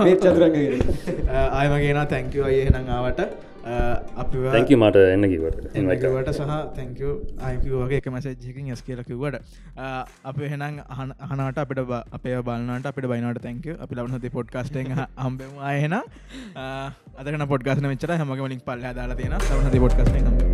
[0.00, 0.56] මේ චතුරංග
[1.52, 3.20] ආයම කියන තැංකව අය එහෙනම් ආවට
[3.62, 6.46] අපි තැංක මට එන්න කිවට සහ
[6.76, 7.10] තැංකව
[7.48, 9.36] අයකිවගේ එක මැසේජ්ජකින් යස් කියල කිවට
[10.30, 10.80] අප එහෙනම්
[11.28, 11.82] අහනට අපිට
[12.18, 15.52] අපේ බලන්නට අපිට බයිනට තැංක අපි ලබනති පොඩ්කාස්ටෙන් හම්බෙම.
[15.70, 20.51] අයහෙන අදකන පොඩ්ගස්න වෙච්චර හැමග මලින් පල්ල දාලා තියෙන ලබනති පොඩ්කස්න හම්බ